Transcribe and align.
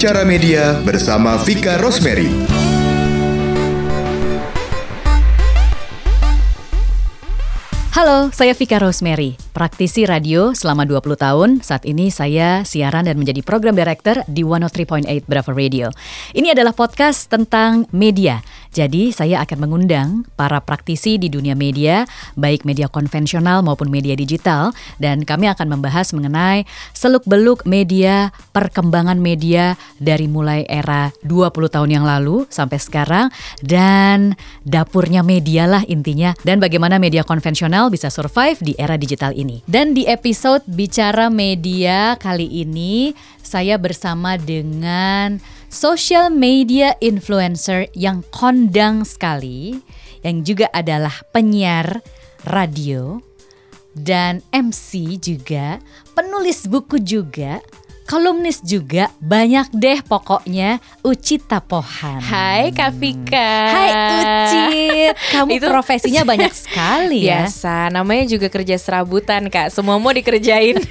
Bicara 0.00 0.24
Media 0.24 0.80
bersama 0.80 1.36
Vika 1.44 1.76
Rosemary. 1.76 2.24
Halo, 7.92 8.32
saya 8.32 8.56
Vika 8.56 8.80
Rosemary, 8.80 9.36
praktisi 9.52 10.08
radio 10.08 10.56
selama 10.56 10.88
20 10.88 11.20
tahun. 11.20 11.50
Saat 11.60 11.84
ini 11.84 12.08
saya 12.08 12.64
siaran 12.64 13.04
dan 13.04 13.20
menjadi 13.20 13.44
program 13.44 13.76
director 13.76 14.24
di 14.24 14.40
103.8 14.40 15.04
Bravo 15.28 15.52
Radio. 15.52 15.92
Ini 16.32 16.56
adalah 16.56 16.72
podcast 16.72 17.28
tentang 17.28 17.84
media. 17.92 18.40
Jadi 18.70 19.10
saya 19.10 19.42
akan 19.42 19.66
mengundang 19.66 20.22
para 20.38 20.62
praktisi 20.62 21.18
di 21.18 21.26
dunia 21.26 21.58
media, 21.58 22.06
baik 22.38 22.62
media 22.62 22.86
konvensional 22.86 23.66
maupun 23.66 23.90
media 23.90 24.14
digital. 24.14 24.70
Dan 25.02 25.26
kami 25.26 25.50
akan 25.50 25.78
membahas 25.78 26.14
mengenai 26.14 26.62
seluk-beluk 26.94 27.66
media, 27.66 28.30
perkembangan 28.54 29.18
media 29.18 29.74
dari 29.98 30.30
mulai 30.30 30.62
era 30.70 31.10
20 31.26 31.50
tahun 31.66 31.90
yang 31.90 32.06
lalu 32.06 32.46
sampai 32.46 32.78
sekarang. 32.78 33.26
Dan 33.58 34.38
dapurnya 34.62 35.26
media 35.26 35.66
lah 35.66 35.82
intinya. 35.90 36.30
Dan 36.46 36.62
bagaimana 36.62 37.02
media 37.02 37.26
konvensional 37.26 37.90
bisa 37.90 38.06
survive 38.06 38.62
di 38.62 38.78
era 38.78 38.94
digital 38.94 39.34
ini. 39.34 39.66
Dan 39.66 39.98
di 39.98 40.06
episode 40.06 40.62
Bicara 40.70 41.26
Media 41.26 42.14
kali 42.14 42.46
ini 42.46 43.10
saya 43.42 43.74
bersama 43.82 44.38
dengan 44.38 45.42
social 45.70 46.28
media 46.28 46.98
influencer 46.98 47.86
yang 47.94 48.26
kondang 48.34 49.06
sekali 49.06 49.78
yang 50.20 50.42
juga 50.42 50.68
adalah 50.74 51.14
penyiar 51.30 52.02
radio 52.44 53.22
dan 53.94 54.42
MC 54.54 55.18
juga, 55.18 55.78
penulis 56.14 56.66
buku 56.66 57.00
juga 57.02 57.62
kolumnis 58.10 58.58
juga 58.66 59.06
banyak 59.22 59.70
deh 59.70 60.02
pokoknya 60.02 60.82
Uci 61.06 61.38
Tapohan. 61.46 62.18
Hai 62.18 62.74
Kak 62.74 62.98
Vika. 62.98 63.54
Hai 63.70 63.90
Uci, 63.94 64.66
kamu 65.30 65.50
Itu, 65.62 65.70
profesinya 65.70 66.26
banyak 66.26 66.50
sekali 66.66 67.30
ya. 67.30 67.46
Biasa, 67.46 67.94
namanya 67.94 68.26
juga 68.26 68.50
kerja 68.50 68.74
serabutan 68.82 69.46
Kak. 69.46 69.70
Semua 69.70 69.94
mau 70.02 70.10
dikerjain. 70.10 70.82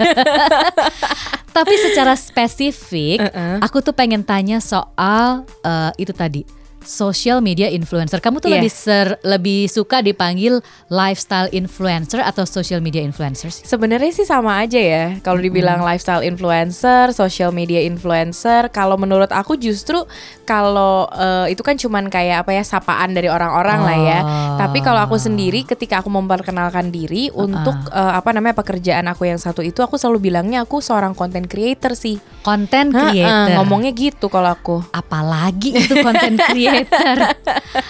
Tapi 1.60 1.74
secara 1.84 2.16
spesifik, 2.16 3.20
uh 3.20 3.28
-uh. 3.36 3.56
aku 3.68 3.84
tuh 3.84 3.92
pengen 3.92 4.24
tanya 4.24 4.64
soal 4.64 5.44
uh, 5.68 5.92
itu 6.00 6.16
tadi 6.16 6.48
social 6.90 7.38
media 7.46 7.70
influencer. 7.70 8.18
Kamu 8.18 8.42
tuh 8.42 8.50
yeah. 8.50 8.58
lebih 8.58 8.74
ser, 8.74 9.08
lebih 9.22 9.70
suka 9.70 10.02
dipanggil 10.02 10.58
lifestyle 10.90 11.46
influencer 11.54 12.18
atau 12.26 12.50
social 12.50 12.82
media 12.82 13.06
influencer? 13.06 13.54
Sebenarnya 13.54 14.10
sih 14.10 14.26
sama 14.26 14.66
aja 14.66 14.82
ya. 14.82 15.06
Kalau 15.22 15.38
dibilang 15.38 15.86
hmm. 15.86 15.88
lifestyle 15.88 16.26
influencer, 16.26 17.14
social 17.14 17.54
media 17.54 17.86
influencer, 17.86 18.74
kalau 18.74 18.98
menurut 18.98 19.30
aku 19.30 19.54
justru 19.62 20.02
kalau 20.50 21.06
uh, 21.14 21.46
itu 21.46 21.62
kan 21.62 21.78
cuman 21.78 22.10
kayak 22.10 22.42
apa 22.42 22.58
ya 22.58 22.66
sapaan 22.66 23.14
dari 23.14 23.30
orang-orang 23.30 23.80
oh. 23.80 23.86
lah 23.86 23.98
ya. 24.02 24.20
Oh. 24.26 24.58
Tapi 24.58 24.82
kalau 24.82 25.06
aku 25.06 25.22
sendiri 25.22 25.62
ketika 25.70 26.02
aku 26.02 26.10
memperkenalkan 26.10 26.90
diri 26.90 27.30
uh 27.30 27.38
-uh. 27.38 27.46
untuk 27.46 27.78
uh, 27.94 28.18
apa 28.18 28.34
namanya 28.34 28.58
pekerjaan 28.58 29.06
aku 29.14 29.30
yang 29.30 29.38
satu 29.38 29.62
itu 29.62 29.86
aku 29.86 30.02
selalu 30.02 30.34
bilangnya 30.34 30.66
aku 30.66 30.82
seorang 30.82 31.14
content 31.14 31.46
creator 31.46 31.94
sih. 31.94 32.18
Content 32.42 32.90
creator. 32.90 33.30
Ha 33.30 33.54
-ha, 33.54 33.56
ngomongnya 33.62 33.94
gitu 33.94 34.26
kalau 34.26 34.50
aku. 34.50 34.82
Apalagi 34.90 35.78
itu 35.78 35.94
content 36.02 36.42
creator 36.50 36.79
creator. 36.86 37.28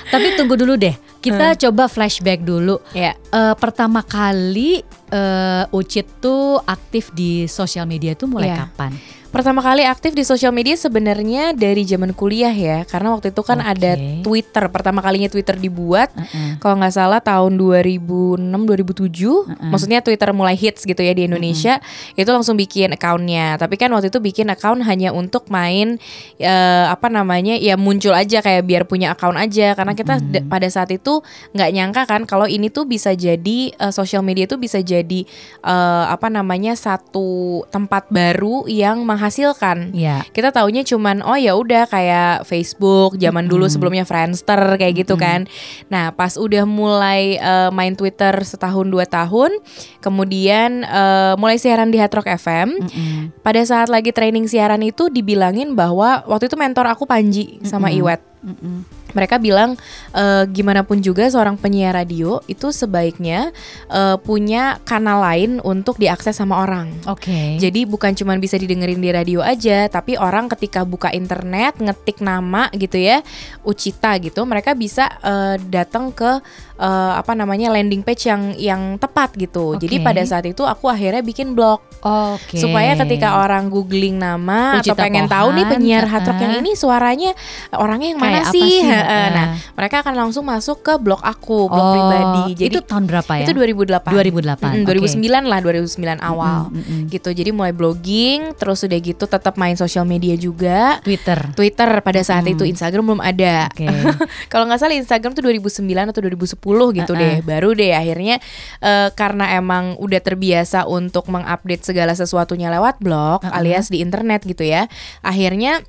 Tapi 0.10 0.28
tunggu 0.40 0.56
dulu 0.58 0.74
deh. 0.80 0.96
Kita 1.20 1.54
hmm. 1.54 1.60
coba 1.68 1.84
flashback 1.92 2.42
dulu. 2.42 2.80
Yeah. 2.96 3.14
Ya. 3.14 3.36
Uh, 3.36 3.54
pertama 3.60 4.02
kali 4.02 4.82
uh, 5.12 5.68
Ucit 5.76 6.08
tuh 6.24 6.64
aktif 6.64 7.12
di 7.12 7.46
sosial 7.46 7.86
media 7.86 8.16
tuh 8.16 8.32
mulai 8.32 8.56
yeah. 8.56 8.60
kapan? 8.66 8.96
Pertama 9.30 9.62
kali 9.62 9.86
aktif 9.86 10.18
di 10.18 10.26
sosial 10.26 10.50
media 10.50 10.74
sebenarnya 10.74 11.54
dari 11.54 11.86
zaman 11.86 12.18
kuliah 12.18 12.50
ya, 12.50 12.82
karena 12.90 13.14
waktu 13.14 13.30
itu 13.30 13.46
kan 13.46 13.62
okay. 13.62 13.72
ada 13.78 13.92
Twitter. 14.26 14.66
Pertama 14.74 15.06
kalinya 15.06 15.30
Twitter 15.30 15.54
dibuat, 15.54 16.10
uh 16.18 16.26
-uh. 16.26 16.52
kalau 16.58 16.82
nggak 16.82 16.94
salah 16.98 17.22
tahun 17.22 17.54
2006 17.54 18.42
2007. 18.42 18.50
Uh 18.50 19.54
-uh. 19.54 19.70
Maksudnya 19.70 20.02
Twitter 20.02 20.34
mulai 20.34 20.58
hits 20.58 20.82
gitu 20.82 20.98
ya 20.98 21.14
di 21.14 21.30
Indonesia. 21.30 21.78
Uh 21.78 21.86
-uh. 22.18 22.22
Itu 22.26 22.30
langsung 22.34 22.58
bikin 22.58 22.98
akunnya. 22.98 23.62
Tapi 23.62 23.78
kan 23.78 23.94
waktu 23.94 24.10
itu 24.10 24.18
bikin 24.18 24.50
account 24.50 24.82
hanya 24.90 25.14
untuk 25.14 25.46
main 25.54 26.02
uh, 26.42 26.86
apa 26.90 27.14
namanya? 27.14 27.54
ya 27.60 27.78
muncul 27.78 28.18
aja 28.18 28.42
kayak 28.42 28.66
biar 28.66 28.84
punya 28.90 29.14
account 29.14 29.38
aja 29.38 29.78
karena 29.78 29.94
kita 29.94 30.18
uh 30.18 30.26
-uh. 30.26 30.46
pada 30.50 30.66
saat 30.74 30.90
itu 30.90 31.22
nggak 31.54 31.70
nyangka 31.70 32.02
kan 32.10 32.22
kalau 32.26 32.50
ini 32.50 32.74
tuh 32.74 32.90
bisa 32.90 33.14
jadi 33.14 33.78
uh, 33.78 33.94
sosial 33.94 34.26
media 34.26 34.50
tuh 34.50 34.58
bisa 34.58 34.82
jadi 34.82 35.22
uh, 35.62 36.10
apa 36.10 36.34
namanya? 36.34 36.74
satu 36.74 37.66
tempat 37.70 38.08
baru 38.10 38.66
yang 38.66 39.04
menghasilkan. 39.20 39.92
Yeah. 39.92 40.24
Kita 40.32 40.56
taunya 40.56 40.88
cuman 40.88 41.20
oh 41.20 41.36
ya 41.36 41.60
udah 41.60 41.92
kayak 41.92 42.48
Facebook 42.48 43.20
zaman 43.20 43.52
dulu 43.52 43.68
sebelumnya 43.68 44.08
Friendster 44.08 44.80
kayak 44.80 45.04
gitu 45.04 45.20
mm 45.20 45.22
kan. 45.22 45.44
Nah, 45.92 46.16
pas 46.16 46.40
udah 46.40 46.64
mulai 46.64 47.36
uh, 47.44 47.68
main 47.76 47.92
Twitter 48.00 48.32
setahun 48.48 48.88
dua 48.88 49.04
tahun, 49.04 49.52
kemudian 50.00 50.88
uh, 50.88 51.36
mulai 51.36 51.60
siaran 51.60 51.92
di 51.92 52.00
Hard 52.00 52.16
Rock 52.16 52.32
FM. 52.40 52.80
Mm 52.80 53.44
Pada 53.44 53.60
saat 53.66 53.92
lagi 53.92 54.16
training 54.16 54.48
siaran 54.48 54.80
itu 54.80 55.12
dibilangin 55.12 55.76
bahwa 55.76 56.24
waktu 56.24 56.48
itu 56.48 56.56
mentor 56.56 56.88
aku 56.88 57.04
Panji 57.04 57.60
sama 57.68 57.92
Iwet. 57.92 58.29
Mm 58.44 59.00
mereka 59.14 59.42
bilang 59.42 59.74
e, 60.14 60.46
gimana 60.54 60.86
pun 60.86 61.02
juga 61.02 61.26
seorang 61.30 61.58
penyiar 61.58 61.98
radio 61.98 62.42
itu 62.46 62.70
sebaiknya 62.70 63.50
e, 63.90 64.02
punya 64.22 64.78
kanal 64.86 65.22
lain 65.24 65.58
untuk 65.66 65.98
diakses 65.98 66.38
sama 66.38 66.62
orang. 66.62 66.94
Oke. 67.10 67.30
Okay. 67.30 67.50
Jadi 67.58 67.90
bukan 67.90 68.14
cuma 68.14 68.38
bisa 68.38 68.56
didengerin 68.58 69.02
di 69.02 69.10
radio 69.10 69.42
aja, 69.42 69.90
tapi 69.90 70.16
orang 70.18 70.50
ketika 70.54 70.86
buka 70.86 71.10
internet 71.14 71.78
ngetik 71.82 72.22
nama 72.22 72.70
gitu 72.74 72.98
ya, 73.00 73.22
Ucita 73.66 74.16
gitu, 74.22 74.46
mereka 74.46 74.78
bisa 74.78 75.10
e, 75.22 75.58
datang 75.70 76.14
ke 76.14 76.40
e, 76.78 76.90
apa 77.18 77.34
namanya 77.34 77.74
landing 77.74 78.06
page 78.06 78.30
yang 78.30 78.54
yang 78.56 78.82
tepat 79.02 79.34
gitu. 79.36 79.76
Okay. 79.76 79.90
Jadi 79.90 79.96
pada 80.06 80.22
saat 80.26 80.46
itu 80.46 80.64
aku 80.66 80.86
akhirnya 80.86 81.26
bikin 81.26 81.58
blog. 81.58 81.82
Oke. 82.00 82.56
Okay. 82.56 82.62
Supaya 82.62 82.94
ketika 82.96 83.42
orang 83.42 83.68
googling 83.74 84.22
nama 84.22 84.78
Ucita 84.80 84.96
atau 84.96 85.02
pengen 85.02 85.26
Pohan, 85.26 85.36
tahu 85.36 85.48
nih 85.58 85.66
penyiar 85.66 86.06
hard 86.08 86.26
rock 86.30 86.40
yang 86.40 86.56
ini 86.62 86.72
suaranya 86.78 87.32
orangnya 87.76 88.16
yang 88.16 88.22
mana 88.22 88.29
sih? 88.52 88.60
sih? 88.60 88.76
Uh, 88.86 89.30
nah, 89.34 89.48
mereka 89.76 90.02
akan 90.06 90.14
langsung 90.16 90.44
masuk 90.46 90.84
ke 90.86 90.94
blog 91.00 91.22
aku, 91.24 91.68
blog 91.68 91.86
oh, 91.86 91.94
pribadi. 91.94 92.44
Jadi 92.66 92.76
itu 92.78 92.82
tahun 92.86 93.06
berapa 93.10 93.32
ya? 93.42 93.46
Itu 93.48 93.54
2008. 93.56 94.10
2008. 94.10 94.60
Mm, 94.60 94.84
okay. 94.86 94.96
2009 95.20 95.52
lah, 95.52 95.60
2009 95.64 96.20
awal. 96.22 96.60
Mm, 96.70 96.76
mm, 96.76 96.84
mm. 96.84 97.02
Gitu. 97.12 97.30
Jadi 97.34 97.50
mulai 97.52 97.74
blogging, 97.74 98.40
terus 98.56 98.80
udah 98.86 99.00
gitu 99.00 99.26
tetap 99.26 99.54
main 99.58 99.76
sosial 99.76 100.06
media 100.06 100.36
juga. 100.38 101.00
Twitter. 101.02 101.40
Twitter 101.54 101.90
pada 102.02 102.22
saat 102.22 102.46
mm. 102.46 102.54
itu 102.56 102.64
Instagram 102.70 103.04
belum 103.16 103.22
ada. 103.24 103.68
Okay. 103.74 103.90
Kalau 104.52 104.70
nggak 104.70 104.80
salah 104.80 104.96
Instagram 104.96 105.32
tuh 105.34 105.44
2009 105.46 106.12
atau 106.12 106.22
2010 106.22 106.56
gitu 106.60 107.12
uh 107.14 107.16
-uh. 107.16 107.16
deh. 107.18 107.36
Baru 107.44 107.70
deh 107.74 107.94
akhirnya 107.96 108.42
uh, 108.84 109.10
karena 109.14 109.58
emang 109.58 109.98
udah 109.98 110.22
terbiasa 110.22 110.86
untuk 110.86 111.28
mengupdate 111.28 111.84
segala 111.86 112.14
sesuatunya 112.14 112.70
lewat 112.70 113.02
blog 113.02 113.44
uh 113.44 113.50
-uh. 113.50 113.58
alias 113.58 113.90
di 113.90 114.04
internet 114.04 114.46
gitu 114.46 114.66
ya. 114.66 114.86
Akhirnya 115.26 115.82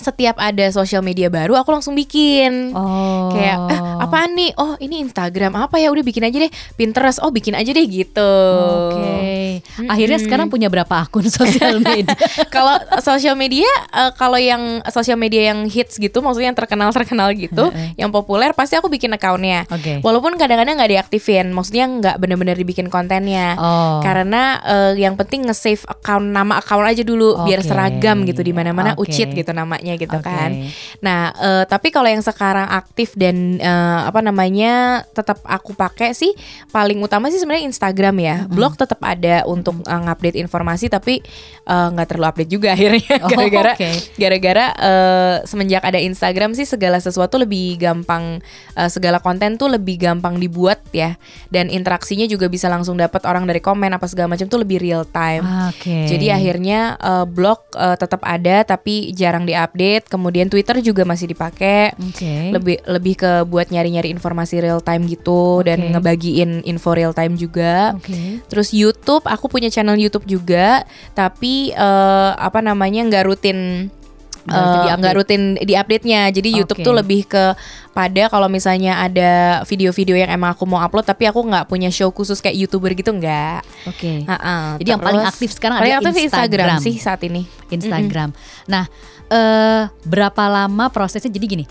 setiap 0.00 0.36
ada 0.40 0.66
sosial 0.72 1.04
media 1.04 1.28
baru 1.28 1.54
aku 1.60 1.70
langsung 1.70 1.92
bikin 1.92 2.72
oh. 2.72 3.30
kayak 3.36 3.58
eh, 3.70 3.80
apaan 4.00 4.32
nih 4.34 4.50
oh 4.56 4.74
ini 4.80 5.04
Instagram 5.04 5.54
apa 5.54 5.76
ya 5.76 5.92
udah 5.92 6.04
bikin 6.04 6.24
aja 6.24 6.36
deh 6.40 6.52
Pinterest 6.74 7.20
oh 7.20 7.28
bikin 7.28 7.52
aja 7.52 7.70
deh 7.70 7.84
gitu 7.84 8.32
oke 8.90 8.96
okay. 8.96 9.60
akhirnya 9.86 10.18
hmm. 10.18 10.26
sekarang 10.26 10.46
punya 10.48 10.72
berapa 10.72 11.04
akun 11.04 11.28
sosial 11.40 11.78
media 11.78 12.16
kalau 12.54 12.80
sosial 13.04 13.36
media 13.36 13.68
uh, 13.92 14.10
kalau 14.16 14.40
yang 14.40 14.80
sosial 14.88 15.20
media 15.20 15.52
yang 15.52 15.68
hits 15.68 16.00
gitu 16.00 16.24
maksudnya 16.24 16.50
yang 16.50 16.58
terkenal 16.58 16.90
terkenal 16.90 17.28
gitu 17.36 17.68
yang 18.00 18.08
populer 18.10 18.50
pasti 18.56 18.74
aku 18.74 18.88
bikin 18.88 19.12
akunnya 19.14 19.68
okay. 19.68 20.00
walaupun 20.00 20.34
kadang-kadang 20.40 20.80
nggak 20.80 20.92
diaktifin 20.96 21.52
maksudnya 21.52 21.86
nggak 21.86 22.16
bener-bener 22.16 22.56
dibikin 22.56 22.88
kontennya 22.88 23.54
oh. 23.60 24.00
karena 24.00 24.58
uh, 24.64 24.92
yang 24.96 25.14
penting 25.14 25.46
nge-save 25.46 25.84
account 25.86 26.24
nama 26.30 26.58
account 26.58 26.86
aja 26.86 27.02
dulu 27.04 27.36
okay. 27.36 27.44
biar 27.52 27.60
seragam 27.60 28.24
gitu 28.24 28.40
di 28.40 28.52
mana-mana 28.56 28.96
okay. 28.96 29.02
ucit 29.04 29.28
gitu 29.34 29.50
namanya 29.52 29.89
namanya 29.90 30.06
gitu 30.06 30.18
okay. 30.18 30.30
kan. 30.30 30.50
Nah, 31.02 31.20
uh, 31.34 31.64
tapi 31.66 31.88
kalau 31.90 32.06
yang 32.06 32.22
sekarang 32.22 32.70
aktif 32.70 33.18
dan 33.18 33.58
uh, 33.58 34.06
apa 34.06 34.20
namanya 34.22 35.02
tetap 35.10 35.42
aku 35.42 35.74
pakai 35.74 36.14
sih 36.14 36.30
paling 36.70 37.02
utama 37.02 37.28
sih 37.32 37.42
sebenarnya 37.42 37.66
Instagram 37.66 38.16
ya. 38.22 38.36
Mm 38.38 38.42
-hmm. 38.46 38.54
Blog 38.54 38.72
tetap 38.78 39.00
ada 39.02 39.42
untuk 39.50 39.82
uh, 39.82 40.00
ngupdate 40.06 40.38
informasi 40.38 40.86
tapi 40.86 41.22
nggak 41.66 42.06
uh, 42.06 42.08
terlalu 42.08 42.26
update 42.30 42.50
juga 42.50 42.68
akhirnya 42.76 43.14
oh, 43.22 43.28
gara-gara 43.30 43.72
oh, 43.74 43.78
okay. 43.78 43.94
gara-gara 44.18 44.66
uh, 44.78 45.34
semenjak 45.46 45.82
ada 45.82 45.98
Instagram 45.98 46.54
sih 46.54 46.66
segala 46.66 46.98
sesuatu 47.02 47.38
lebih 47.38 47.78
gampang 47.80 48.38
uh, 48.78 48.90
segala 48.90 49.18
konten 49.18 49.58
tuh 49.58 49.70
lebih 49.70 49.98
gampang 49.98 50.38
dibuat 50.38 50.82
ya 50.94 51.18
dan 51.50 51.70
interaksinya 51.70 52.26
juga 52.26 52.46
bisa 52.46 52.66
langsung 52.70 52.98
dapat 52.98 53.22
orang 53.26 53.46
dari 53.46 53.58
komen 53.62 53.90
apa 53.90 54.06
segala 54.06 54.34
macam 54.34 54.46
tuh 54.46 54.60
lebih 54.62 54.82
real 54.82 55.02
time. 55.08 55.42
Okay. 55.74 56.06
Jadi 56.10 56.32
akhirnya 56.32 56.98
uh, 57.00 57.24
blog 57.26 57.62
uh, 57.74 57.96
tetap 57.96 58.20
ada 58.26 58.62
tapi 58.66 59.14
jarang 59.14 59.46
diupdate 59.46 59.69
update, 59.70 60.10
kemudian 60.10 60.50
Twitter 60.50 60.82
juga 60.82 61.06
masih 61.06 61.30
dipakai. 61.30 61.94
Okay. 62.10 62.50
Lebih 62.50 62.82
lebih 62.90 63.14
ke 63.14 63.46
buat 63.46 63.70
nyari-nyari 63.70 64.10
informasi 64.10 64.58
real 64.58 64.82
time 64.82 65.06
gitu 65.06 65.62
okay. 65.62 65.70
dan 65.70 65.78
ngebagiin 65.94 66.66
info 66.66 66.90
real 66.90 67.14
time 67.14 67.38
juga. 67.38 67.94
Okay. 68.02 68.42
Terus 68.50 68.74
YouTube, 68.74 69.22
aku 69.30 69.46
punya 69.46 69.70
channel 69.70 69.94
YouTube 69.94 70.26
juga, 70.26 70.82
tapi 71.14 71.70
uh, 71.78 72.34
apa 72.34 72.58
namanya 72.58 73.06
nggak 73.06 73.24
rutin 73.30 73.88
nggak 74.50 75.14
uh, 75.14 75.16
rutin 75.16 75.42
di 75.60 75.74
update-nya. 75.76 76.32
Jadi 76.32 76.48
okay. 76.50 76.58
YouTube 76.58 76.80
tuh 76.80 76.94
lebih 76.96 77.28
ke 77.28 77.54
pada 77.90 78.30
kalau 78.30 78.48
misalnya 78.48 79.02
ada 79.02 79.62
video-video 79.66 80.16
yang 80.16 80.30
emang 80.30 80.54
aku 80.54 80.64
mau 80.64 80.78
upload 80.80 81.04
tapi 81.04 81.26
aku 81.26 81.42
nggak 81.42 81.66
punya 81.66 81.90
show 81.90 82.08
khusus 82.14 82.38
kayak 82.40 82.56
youtuber 82.56 82.90
gitu 82.96 83.12
nggak. 83.12 83.60
Oke. 83.90 84.24
Okay. 84.24 84.30
Uh 84.30 84.32
-uh. 84.32 84.64
Jadi 84.80 84.88
Terus, 84.88 84.92
yang 84.96 85.02
paling 85.02 85.24
aktif 85.26 85.50
sekarang 85.52 85.76
paling 85.78 85.92
ada 85.92 86.00
aktif 86.00 86.14
Instagram. 86.24 86.68
Instagram 86.80 86.86
sih 86.86 86.94
saat 86.96 87.20
ini. 87.26 87.42
Instagram. 87.68 88.28
Mm 88.32 88.36
-hmm. 88.36 88.70
Nah, 88.70 88.84
uh, 89.30 89.88
berapa 90.04 90.44
lama 90.50 90.90
prosesnya? 90.90 91.30
Jadi 91.30 91.46
gini, 91.46 91.64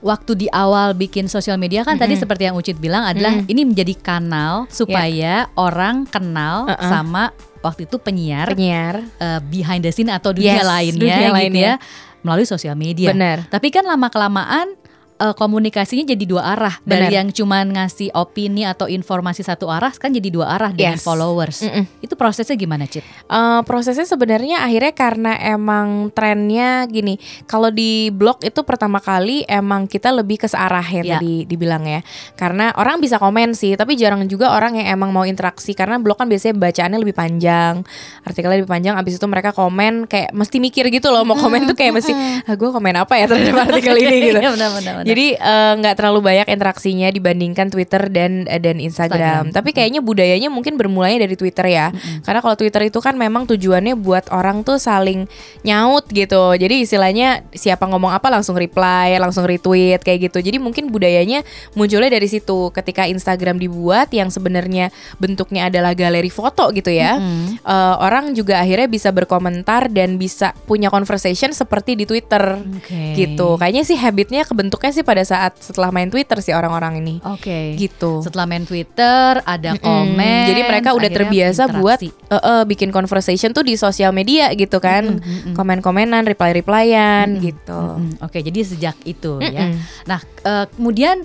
waktu 0.00 0.32
di 0.36 0.46
awal 0.52 0.96
bikin 0.96 1.28
sosial 1.28 1.56
media 1.60 1.84
kan 1.84 1.96
mm 1.96 2.00
-hmm. 2.00 2.04
tadi 2.06 2.14
seperti 2.16 2.42
yang 2.48 2.56
Ucit 2.56 2.76
bilang 2.80 3.04
adalah 3.04 3.36
mm 3.36 3.44
-hmm. 3.44 3.52
ini 3.52 3.62
menjadi 3.64 3.94
kanal 4.00 4.68
supaya 4.72 5.48
yeah. 5.48 5.58
orang 5.60 6.08
kenal 6.08 6.68
uh 6.68 6.76
-uh. 6.76 6.88
sama 6.88 7.32
waktu 7.60 7.84
itu 7.84 8.00
penyiar, 8.00 8.48
penyiar 8.56 9.04
uh, 9.20 9.40
behind 9.52 9.84
the 9.84 9.92
scene 9.92 10.08
atau 10.08 10.32
dunia 10.32 10.64
yes, 10.64 10.64
lainnya 10.64 10.96
dunia 10.96 11.16
gitu 11.20 11.32
lainnya. 11.36 11.60
ya 11.60 11.74
melalui 12.20 12.48
sosial 12.48 12.76
media. 12.76 13.12
Benar. 13.12 13.48
Tapi 13.48 13.72
kan 13.72 13.84
lama 13.84 14.08
kelamaan 14.12 14.76
uh, 15.20 15.34
komunikasinya 15.36 16.08
jadi 16.08 16.24
dua 16.24 16.42
arah 16.56 16.74
Bener. 16.82 17.06
dari 17.06 17.20
yang 17.20 17.28
cuman 17.28 17.76
ngasih 17.76 18.10
opini 18.16 18.64
atau 18.64 18.88
informasi 18.88 19.44
satu 19.44 19.68
arah 19.68 19.92
kan 19.92 20.10
jadi 20.10 20.32
dua 20.32 20.56
arah 20.56 20.72
dengan 20.72 20.96
yes. 20.96 21.04
followers. 21.04 21.60
Mm 21.60 21.70
-mm. 21.70 21.84
Itu 22.00 22.14
prosesnya 22.16 22.56
gimana, 22.56 22.88
Cit? 22.88 23.04
Uh, 23.28 23.60
prosesnya 23.68 24.08
sebenarnya 24.08 24.64
akhirnya 24.64 24.96
karena 24.96 25.32
emang 25.36 26.08
trennya 26.16 26.88
gini, 26.88 27.20
kalau 27.44 27.68
di 27.68 28.08
blog 28.08 28.40
itu 28.40 28.64
pertama 28.64 28.98
kali 28.98 29.44
emang 29.44 29.84
kita 29.84 30.08
lebih 30.10 30.40
ke 30.40 30.48
searah 30.48 30.82
ya 30.82 31.04
yeah. 31.04 31.20
tadi 31.20 31.44
dibilang 31.44 31.84
ya. 31.84 32.00
Karena 32.34 32.72
orang 32.80 32.98
bisa 32.98 33.20
komen 33.20 33.52
sih, 33.52 33.76
tapi 33.76 33.94
jarang 34.00 34.24
juga 34.24 34.56
orang 34.56 34.80
yang 34.80 34.96
emang 34.96 35.12
mau 35.12 35.28
interaksi 35.28 35.76
karena 35.76 36.00
blog 36.00 36.16
kan 36.16 36.26
biasanya 36.26 36.56
bacaannya 36.56 36.98
lebih 36.98 37.14
panjang, 37.14 37.84
artikelnya 38.24 38.64
lebih 38.64 38.72
panjang. 38.72 38.96
Abis 38.96 39.20
itu 39.20 39.26
mereka 39.28 39.52
komen 39.52 40.08
kayak 40.08 40.32
mesti 40.32 40.56
mikir 40.56 40.88
gitu 40.88 41.12
loh 41.12 41.22
mau 41.26 41.36
komen 41.36 41.68
tuh 41.68 41.76
kayak 41.76 41.92
mesti, 42.00 42.12
ah, 42.48 42.54
gue 42.56 42.70
komen 42.70 42.96
apa 42.96 43.14
ya 43.20 43.28
terhadap 43.28 43.68
artikel 43.68 43.94
ini 44.00 44.16
gitu. 44.30 44.38
Iya, 44.40 44.50
benar, 44.56 44.70
benar, 44.72 44.92
benar. 45.02 45.09
Jadi 45.10 45.26
eh, 45.34 45.72
nggak 45.80 45.94
uh, 45.94 45.98
terlalu 45.98 46.20
banyak 46.22 46.46
interaksinya 46.50 47.08
dibandingkan 47.10 47.66
Twitter 47.68 48.06
dan 48.10 48.46
uh, 48.46 48.60
dan 48.60 48.78
Instagram. 48.78 49.20
Instagram. 49.20 49.44
Tapi 49.54 49.70
kayaknya 49.74 50.00
budayanya 50.00 50.48
mungkin 50.48 50.78
bermulanya 50.78 51.26
dari 51.26 51.34
Twitter 51.34 51.66
ya. 51.70 51.90
Mm-hmm. 51.90 52.22
Karena 52.24 52.40
kalau 52.40 52.56
Twitter 52.56 52.82
itu 52.86 52.98
kan 53.02 53.14
memang 53.16 53.44
tujuannya 53.48 53.94
buat 53.98 54.30
orang 54.30 54.62
tuh 54.62 54.78
saling 54.78 55.26
nyaut 55.66 56.06
gitu. 56.10 56.54
Jadi 56.56 56.84
istilahnya 56.84 57.44
siapa 57.52 57.84
ngomong 57.88 58.12
apa 58.14 58.30
langsung 58.32 58.56
reply, 58.56 59.16
langsung 59.18 59.44
retweet 59.44 60.00
kayak 60.04 60.30
gitu. 60.30 60.38
Jadi 60.40 60.56
mungkin 60.62 60.88
budayanya 60.88 61.42
munculnya 61.74 62.12
dari 62.12 62.28
situ. 62.30 62.70
Ketika 62.70 63.06
Instagram 63.10 63.58
dibuat 63.60 64.12
yang 64.14 64.28
sebenarnya 64.30 64.94
bentuknya 65.18 65.68
adalah 65.68 65.92
galeri 65.92 66.30
foto 66.30 66.70
gitu 66.72 66.90
ya. 66.92 67.18
Mm-hmm. 67.18 67.64
Uh, 67.66 67.94
orang 68.00 68.32
juga 68.32 68.62
akhirnya 68.62 68.86
bisa 68.86 69.10
berkomentar 69.10 69.90
dan 69.90 70.16
bisa 70.16 70.52
punya 70.64 70.88
conversation 70.92 71.52
seperti 71.52 71.98
di 71.98 72.04
Twitter 72.06 72.60
okay. 72.80 73.16
gitu. 73.16 73.58
Kayaknya 73.58 73.84
sih 73.86 73.98
habitnya 73.98 74.42
kebentuknya 74.46 74.90
sih 74.94 74.99
sih 75.00 75.06
pada 75.06 75.24
saat 75.24 75.56
setelah 75.56 75.88
main 75.88 76.12
Twitter 76.12 76.36
sih 76.44 76.52
orang-orang 76.52 77.00
ini. 77.00 77.14
Oke. 77.24 77.48
Okay. 77.48 77.66
Gitu. 77.80 78.20
Setelah 78.20 78.44
main 78.44 78.68
Twitter 78.68 79.40
ada 79.40 79.72
mm 79.72 79.80
-hmm. 79.80 79.88
komen. 79.88 80.46
Jadi 80.52 80.62
mereka 80.68 80.92
udah 80.92 81.10
terbiasa 81.10 81.64
interaksi. 81.64 81.80
buat 81.80 81.98
uh, 82.28 82.36
uh, 82.36 82.62
bikin 82.68 82.92
conversation 82.92 83.56
tuh 83.56 83.64
di 83.64 83.80
sosial 83.80 84.12
media 84.12 84.52
gitu 84.52 84.76
kan. 84.76 85.16
Mm 85.16 85.24
-hmm. 85.24 85.54
Komen-komenan, 85.56 86.28
reply-replyan 86.28 87.32
mm 87.32 87.36
-hmm. 87.40 87.46
gitu. 87.48 87.80
Mm 87.80 87.96
-hmm. 87.96 88.14
Oke, 88.20 88.30
okay, 88.36 88.40
jadi 88.44 88.60
sejak 88.60 88.96
itu 89.08 89.40
mm 89.40 89.48
-hmm. 89.48 89.56
ya. 89.56 89.64
Nah, 90.04 90.20
uh, 90.44 90.66
kemudian 90.68 91.24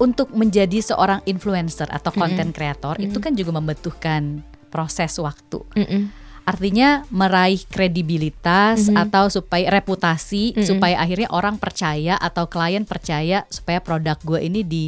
untuk 0.00 0.32
menjadi 0.34 0.82
seorang 0.82 1.22
influencer 1.28 1.86
atau 1.86 2.10
content 2.10 2.50
creator 2.50 2.96
mm 2.96 3.04
-hmm. 3.04 3.08
itu 3.12 3.18
kan 3.20 3.32
juga 3.36 3.50
membutuhkan 3.60 4.40
proses 4.72 5.12
waktu. 5.20 5.60
Mm 5.76 5.86
-hmm 5.86 6.23
artinya 6.44 7.08
meraih 7.08 7.64
kredibilitas 7.66 8.88
mm 8.88 8.92
-hmm. 8.92 9.02
atau 9.08 9.24
supaya 9.32 9.72
reputasi 9.72 10.52
mm 10.52 10.56
-hmm. 10.60 10.68
supaya 10.68 10.96
akhirnya 11.00 11.28
orang 11.32 11.56
percaya 11.56 12.14
atau 12.20 12.46
klien 12.46 12.84
percaya 12.84 13.48
supaya 13.48 13.80
produk 13.80 14.20
gue 14.20 14.40
ini 14.44 14.60
di 14.60 14.84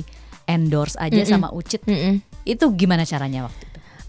endorse 0.47 0.95
aja 1.01 1.17
mm 1.17 1.25
-hmm. 1.25 1.33
sama 1.33 1.49
Ucit. 1.51 1.83
Mm 1.89 1.97
-hmm. 1.97 2.15
Itu 2.47 2.71
gimana 2.79 3.03
caranya 3.03 3.51
waktu? 3.51 3.66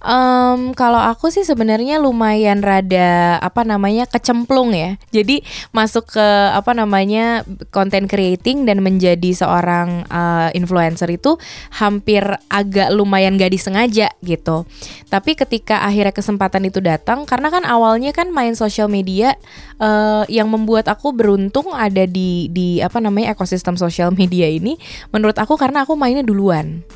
Um, 0.07 0.71
kalau 0.71 1.03
aku 1.03 1.27
sih 1.35 1.43
sebenarnya 1.43 1.99
lumayan 1.99 2.63
rada 2.63 3.43
apa 3.43 3.67
namanya 3.67 4.07
kecemplung 4.07 4.71
ya. 4.71 4.95
Jadi 5.11 5.43
masuk 5.75 6.15
ke 6.15 6.27
apa 6.55 6.71
namanya 6.71 7.43
content 7.75 8.07
creating 8.07 8.63
dan 8.63 8.79
menjadi 8.79 9.35
seorang 9.35 10.07
uh, 10.07 10.47
influencer 10.55 11.11
itu 11.11 11.35
hampir 11.75 12.23
agak 12.47 12.87
lumayan 12.95 13.35
gak 13.35 13.51
disengaja 13.51 14.07
gitu. 14.23 14.63
Tapi 15.11 15.35
ketika 15.35 15.83
akhirnya 15.83 16.15
kesempatan 16.15 16.63
itu 16.71 16.79
datang, 16.79 17.27
karena 17.27 17.51
kan 17.51 17.67
awalnya 17.67 18.15
kan 18.15 18.31
main 18.31 18.55
sosial 18.55 18.87
media 18.87 19.35
uh, 19.83 20.23
yang 20.31 20.47
membuat 20.47 20.87
aku 20.87 21.11
beruntung 21.11 21.75
ada 21.75 22.07
di 22.07 22.47
di 22.55 22.79
apa 22.79 23.03
namanya 23.03 23.35
ekosistem 23.35 23.75
sosial 23.75 24.15
media 24.15 24.47
ini. 24.47 24.79
Menurut 25.11 25.35
aku 25.35 25.59
karena 25.59 25.83
aku 25.83 25.99
mainnya 25.99 26.23
duluan. 26.23 26.87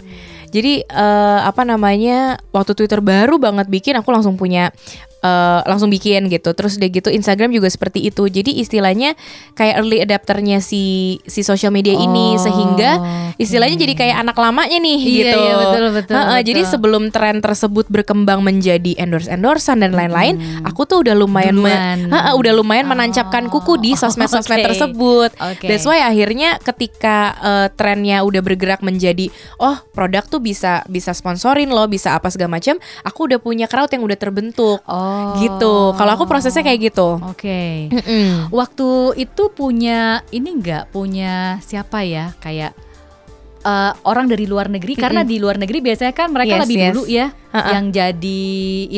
Jadi 0.52 0.84
uh, 0.92 1.40
apa 1.48 1.64
namanya 1.64 2.36
waktu 2.52 2.76
Twitter 2.76 3.00
baru 3.00 3.40
banget 3.40 3.72
bikin 3.72 3.96
aku 3.96 4.12
langsung 4.12 4.36
punya 4.36 4.76
uh, 5.22 5.60
langsung 5.66 5.90
bikin 5.90 6.28
gitu. 6.28 6.52
Terus 6.54 6.78
udah 6.78 6.90
gitu 6.90 7.10
Instagram 7.14 7.54
juga 7.54 7.70
seperti 7.70 8.04
itu. 8.10 8.28
Jadi 8.28 8.62
istilahnya 8.62 9.16
kayak 9.56 9.82
early 9.82 10.04
adapternya 10.04 10.60
si 10.60 11.18
si 11.26 11.46
social 11.46 11.72
media 11.72 11.96
oh, 11.96 12.06
ini 12.06 12.38
sehingga 12.42 12.92
istilahnya 13.38 13.78
okay. 13.78 13.86
jadi 13.88 13.94
kayak 13.98 14.18
anak 14.28 14.38
lamanya 14.38 14.78
nih 14.82 15.00
iya, 15.00 15.18
gitu. 15.24 15.40
Iya 15.40 15.54
betul 15.56 15.84
betul, 15.94 16.16
uh, 16.18 16.26
betul. 16.26 16.46
Jadi 16.52 16.62
sebelum 16.68 17.04
tren 17.14 17.38
tersebut 17.40 17.86
berkembang 17.88 18.42
menjadi 18.44 18.98
endorse 18.98 19.30
endorsan 19.32 19.82
dan 19.82 19.96
lain-lain, 19.96 20.38
hmm. 20.38 20.68
aku 20.68 20.86
tuh 20.86 21.06
udah 21.06 21.16
lumayan 21.16 21.58
me, 21.58 21.72
uh, 21.72 22.34
uh, 22.34 22.34
udah 22.36 22.54
lumayan 22.58 22.90
oh. 22.90 22.92
menancapkan 22.94 23.48
kuku 23.48 23.80
di 23.80 23.92
sosmed-sosmed 23.94 24.60
okay. 24.62 24.68
tersebut. 24.68 25.30
Okay. 25.38 25.68
That's 25.70 25.86
why 25.86 26.04
akhirnya 26.04 26.58
ketika 26.62 27.38
uh, 27.40 27.68
trennya 27.74 28.26
udah 28.26 28.42
bergerak 28.42 28.82
menjadi 28.82 29.30
oh 29.62 29.78
produk 29.94 30.26
tuh 30.26 30.42
bisa 30.42 30.84
bisa 30.90 31.14
sponsorin 31.14 31.70
loh, 31.70 31.86
bisa 31.86 32.18
apa 32.18 32.28
segala 32.34 32.58
macam, 32.58 32.78
aku 33.06 33.30
udah 33.32 33.40
punya 33.40 33.66
crowd 33.70 33.92
yang 33.94 34.04
udah 34.04 34.18
terbentuk. 34.18 34.82
Oh 34.86 35.11
Gitu. 35.40 35.76
Kalau 35.96 36.12
aku 36.16 36.26
prosesnya 36.28 36.64
kayak 36.66 36.92
gitu. 36.92 37.20
Oke. 37.24 37.90
Okay. 37.90 38.48
Waktu 38.50 38.90
itu 39.22 39.44
punya 39.54 40.26
ini 40.34 40.50
enggak 40.58 40.92
punya 40.92 41.58
siapa 41.64 42.04
ya 42.04 42.36
kayak 42.40 42.76
uh, 43.66 43.92
orang 44.06 44.30
dari 44.30 44.46
luar 44.50 44.68
negeri 44.68 44.94
mm 44.94 45.00
-mm. 45.00 45.06
karena 45.06 45.22
di 45.26 45.38
luar 45.38 45.56
negeri 45.58 45.80
biasanya 45.82 46.14
kan 46.14 46.28
mereka 46.34 46.62
yes, 46.62 46.62
lebih 46.66 46.78
yes. 46.78 46.88
dulu 46.92 47.04
ya 47.08 47.28
uh 47.30 47.58
-uh. 47.58 47.72
yang 47.78 47.86
jadi 47.94 48.44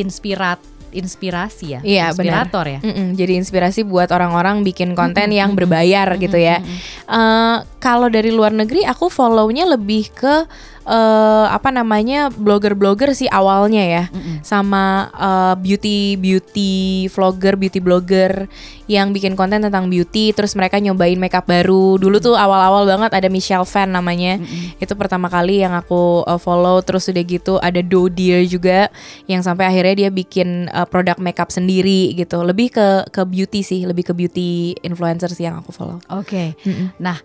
inspirat 0.00 0.60
inspirasi 0.94 1.74
ya, 1.74 1.80
iya, 1.82 2.04
inspirator 2.14 2.70
benar. 2.70 2.78
ya. 2.78 2.86
Mm 2.86 2.94
-mm, 2.94 3.06
jadi 3.18 3.32
inspirasi 3.42 3.82
buat 3.82 4.14
orang-orang 4.14 4.62
bikin 4.62 4.94
konten 4.94 5.26
mm 5.26 5.34
-mm. 5.34 5.40
yang 5.42 5.50
berbayar 5.58 6.06
mm 6.06 6.14
-mm. 6.14 6.24
gitu 6.30 6.38
ya. 6.38 6.56
Mm 6.62 6.66
-mm. 6.70 6.78
uh, 7.10 7.56
kalau 7.82 8.06
dari 8.06 8.30
luar 8.30 8.54
negeri 8.54 8.86
aku 8.86 9.10
follownya 9.10 9.66
lebih 9.66 10.14
ke 10.14 10.46
uh, 10.84 11.46
apa 11.50 11.72
namanya 11.72 12.28
blogger-blogger 12.32 13.16
sih 13.16 13.28
awalnya 13.28 13.82
ya, 13.84 14.04
mm 14.08 14.20
-mm. 14.20 14.36
sama 14.44 15.08
uh, 15.16 15.54
beauty 15.58 16.16
beauty 16.20 17.06
vlogger, 17.10 17.56
beauty 17.56 17.80
blogger 17.80 18.46
yang 18.84 19.16
bikin 19.16 19.32
konten 19.32 19.64
tentang 19.64 19.88
beauty, 19.88 20.36
terus 20.36 20.52
mereka 20.52 20.76
nyobain 20.76 21.16
makeup 21.16 21.48
baru. 21.48 21.96
Dulu 21.96 22.20
tuh 22.20 22.36
awal-awal 22.36 22.84
banget 22.84 23.16
ada 23.16 23.28
Michelle 23.32 23.64
Fan 23.64 23.96
namanya, 23.96 24.36
mm 24.36 24.44
-mm. 24.44 24.84
itu 24.84 24.92
pertama 24.92 25.32
kali 25.32 25.64
yang 25.64 25.72
aku 25.72 26.22
uh, 26.28 26.36
follow. 26.36 26.84
Terus 26.84 27.08
udah 27.08 27.24
gitu 27.24 27.56
ada 27.64 27.80
Do 27.80 28.12
Dear 28.12 28.44
juga 28.44 28.92
yang 29.24 29.40
sampai 29.40 29.72
akhirnya 29.72 30.06
dia 30.06 30.10
bikin 30.12 30.68
uh, 30.68 30.84
produk 30.84 31.16
makeup 31.16 31.48
sendiri 31.48 32.12
gitu. 32.12 32.44
Lebih 32.44 32.76
ke 32.76 32.88
ke 33.08 33.22
beauty 33.24 33.64
sih, 33.64 33.80
lebih 33.88 34.12
ke 34.12 34.12
beauty 34.12 34.76
influencer 34.84 35.32
sih 35.32 35.48
yang 35.48 35.64
aku 35.64 35.72
follow. 35.72 35.96
Oke, 36.12 36.28
okay. 36.28 36.48
mm 36.68 36.72
-mm. 36.72 36.86
nah 37.00 37.16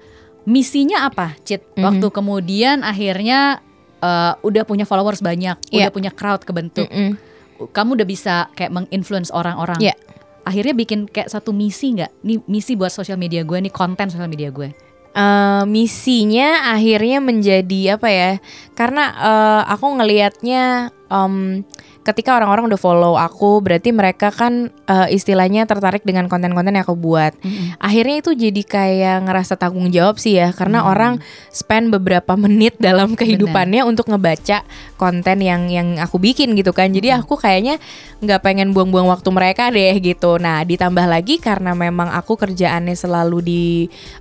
misinya 0.49 1.05
apa, 1.05 1.37
Cit? 1.45 1.61
Mm 1.61 1.69
-hmm. 1.69 1.83
Waktu 1.85 2.07
kemudian 2.09 2.77
akhirnya 2.81 3.61
uh, 4.01 4.33
udah 4.41 4.65
punya 4.65 4.89
followers 4.89 5.21
banyak, 5.21 5.61
yeah. 5.69 5.85
udah 5.85 5.89
punya 5.93 6.11
crowd 6.11 6.41
kebentuk, 6.41 6.89
mm 6.89 6.97
-hmm. 6.97 7.13
kamu 7.69 8.01
udah 8.01 8.07
bisa 8.09 8.35
kayak 8.57 8.73
menginfluence 8.73 9.29
orang-orang. 9.29 9.77
Yeah. 9.77 9.95
Akhirnya 10.49 10.73
bikin 10.73 11.05
kayak 11.05 11.29
satu 11.29 11.53
misi 11.53 11.93
nggak? 11.93 12.25
Nih 12.25 12.41
misi 12.49 12.73
buat 12.73 12.89
sosial 12.89 13.21
media 13.21 13.45
gue, 13.45 13.61
nih 13.61 13.69
konten 13.69 14.09
sosial 14.09 14.31
media 14.31 14.49
gue. 14.49 14.73
Uh, 15.09 15.65
misinya 15.65 16.73
akhirnya 16.73 17.21
menjadi 17.21 17.97
apa 18.01 18.09
ya? 18.09 18.31
Karena 18.73 19.13
uh, 19.13 19.61
aku 19.69 20.01
ngelihatnya 20.01 20.89
um, 21.13 21.61
ketika 22.09 22.33
orang-orang 22.33 22.73
udah 22.73 22.81
follow 22.81 23.13
aku 23.13 23.61
berarti 23.61 23.93
mereka 23.93 24.33
kan 24.33 24.73
uh, 24.89 25.05
istilahnya 25.07 25.69
tertarik 25.69 26.01
dengan 26.01 26.25
konten-konten 26.25 26.73
yang 26.73 26.81
aku 26.81 26.97
buat. 26.97 27.37
Mm-hmm. 27.37 27.77
Akhirnya 27.77 28.15
itu 28.17 28.31
jadi 28.33 28.61
kayak 28.65 29.17
ngerasa 29.29 29.53
tanggung 29.61 29.93
jawab 29.93 30.17
sih 30.17 30.41
ya 30.41 30.49
karena 30.49 30.81
mm-hmm. 30.81 30.93
orang 30.97 31.13
spend 31.53 31.93
beberapa 31.93 32.33
menit 32.43 32.73
dalam 32.81 33.13
kehidupannya 33.13 33.85
Bener. 33.85 33.91
untuk 33.93 34.09
ngebaca 34.09 34.65
konten 34.97 35.37
yang 35.45 35.69
yang 35.69 36.01
aku 36.01 36.17
bikin 36.17 36.57
gitu 36.57 36.73
kan. 36.73 36.89
Jadi 36.89 37.13
mm-hmm. 37.13 37.23
aku 37.29 37.37
kayaknya 37.37 37.77
nggak 38.19 38.43
pengen 38.43 38.75
buang-buang 38.75 39.07
waktu 39.07 39.29
mereka 39.31 39.71
deh 39.71 39.95
gitu. 40.03 40.35
Nah 40.35 40.59
ditambah 40.67 41.07
lagi 41.07 41.39
karena 41.39 41.71
memang 41.71 42.11
aku 42.11 42.35
kerjaannya 42.35 42.91
selalu 42.95 43.37
di 43.39 43.63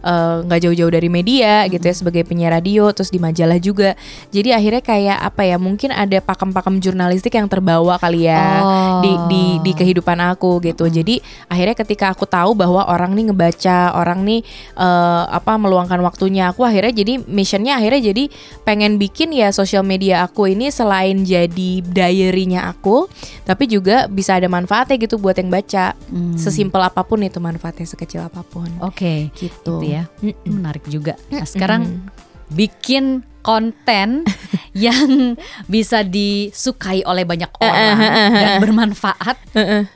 eh, 0.07 0.37
nggak 0.47 0.59
uh, 0.59 0.63
jauh-jauh 0.63 0.93
dari 0.93 1.11
media 1.11 1.67
mm-hmm. 1.67 1.73
gitu 1.75 1.85
ya 1.91 1.95
sebagai 1.95 2.23
penyiar 2.23 2.55
radio 2.55 2.95
terus 2.95 3.11
di 3.11 3.19
majalah 3.19 3.59
juga. 3.59 3.99
Jadi 4.31 4.55
akhirnya 4.55 4.83
kayak 4.83 5.19
apa 5.19 5.43
ya 5.43 5.57
mungkin 5.59 5.91
ada 5.91 6.23
pakem-pakem 6.23 6.79
jurnalistik 6.79 7.35
yang 7.35 7.51
terbawa 7.51 7.99
kali 7.99 8.31
ya. 8.31 8.63
Oh, 8.63 8.67
oh. 8.67 9.01
di 9.03 9.13
di 9.27 9.45
di 9.67 9.73
kehidupan 9.75 10.19
aku 10.31 10.63
gitu. 10.63 10.87
Hmm. 10.87 10.95
Jadi 10.95 11.19
akhirnya 11.51 11.75
ketika 11.75 12.15
aku 12.15 12.23
tahu 12.23 12.55
bahwa 12.55 12.87
orang 12.87 13.19
nih 13.19 13.35
ngebaca, 13.35 13.99
orang 13.99 14.23
nih 14.23 14.41
uh, 14.79 15.27
apa 15.27 15.59
meluangkan 15.59 15.99
waktunya 16.07 16.55
aku 16.55 16.63
akhirnya 16.63 17.03
jadi 17.03 17.19
missionnya 17.27 17.83
akhirnya 17.83 18.15
jadi 18.15 18.25
pengen 18.63 19.01
bikin 19.03 19.35
ya 19.35 19.51
sosial 19.51 19.83
media 19.83 20.23
aku 20.23 20.55
ini 20.55 20.71
selain 20.71 21.27
jadi 21.27 21.83
diary-nya 21.83 22.71
aku, 22.71 23.11
tapi 23.43 23.67
juga 23.67 23.88
bisa 24.13 24.37
ada 24.37 24.49
manfaatnya 24.51 24.97
gitu 25.01 25.17
buat 25.17 25.37
yang 25.39 25.51
baca. 25.51 25.97
Hmm. 26.11 26.37
Sesimpel 26.37 26.81
apa 26.81 27.03
pun 27.05 27.21
itu 27.25 27.39
manfaatnya 27.39 27.87
sekecil 27.89 28.27
apa 28.27 28.45
pun. 28.45 28.69
Oke, 28.85 28.95
okay, 28.95 29.19
gitu. 29.37 29.81
gitu 29.81 29.87
ya. 29.87 30.07
Mm 30.21 30.35
-mm. 30.35 30.53
Menarik 30.59 30.85
juga. 30.87 31.15
Nah, 31.33 31.45
sekarang 31.45 32.11
bikin 32.53 33.25
konten 33.45 34.29
yang 34.77 35.37
bisa 35.65 36.05
disukai 36.05 37.01
oleh 37.09 37.25
banyak 37.25 37.49
orang 37.65 37.97
dan 38.37 38.61
bermanfaat, 38.61 39.37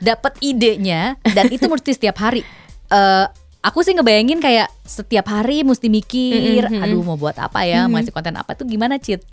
dapat 0.01 0.33
idenya 0.41 1.19
dan 1.21 1.53
itu 1.53 1.69
mesti 1.69 1.93
setiap 1.93 2.17
hari. 2.17 2.41
Uh, 2.89 3.29
aku 3.63 3.79
sih 3.79 3.95
ngebayangin 3.95 4.43
kayak 4.43 4.67
setiap 4.83 5.31
hari 5.31 5.63
mesti 5.63 5.87
mikir, 5.87 6.67
aduh 6.67 6.99
mau 7.01 7.15
buat 7.15 7.39
apa 7.39 7.63
ya, 7.63 7.87
mau 7.87 7.95
ngasih 7.97 8.11
konten 8.11 8.35
apa 8.35 8.57
tuh 8.59 8.67
gimana, 8.67 8.99
Cit? 8.99 9.23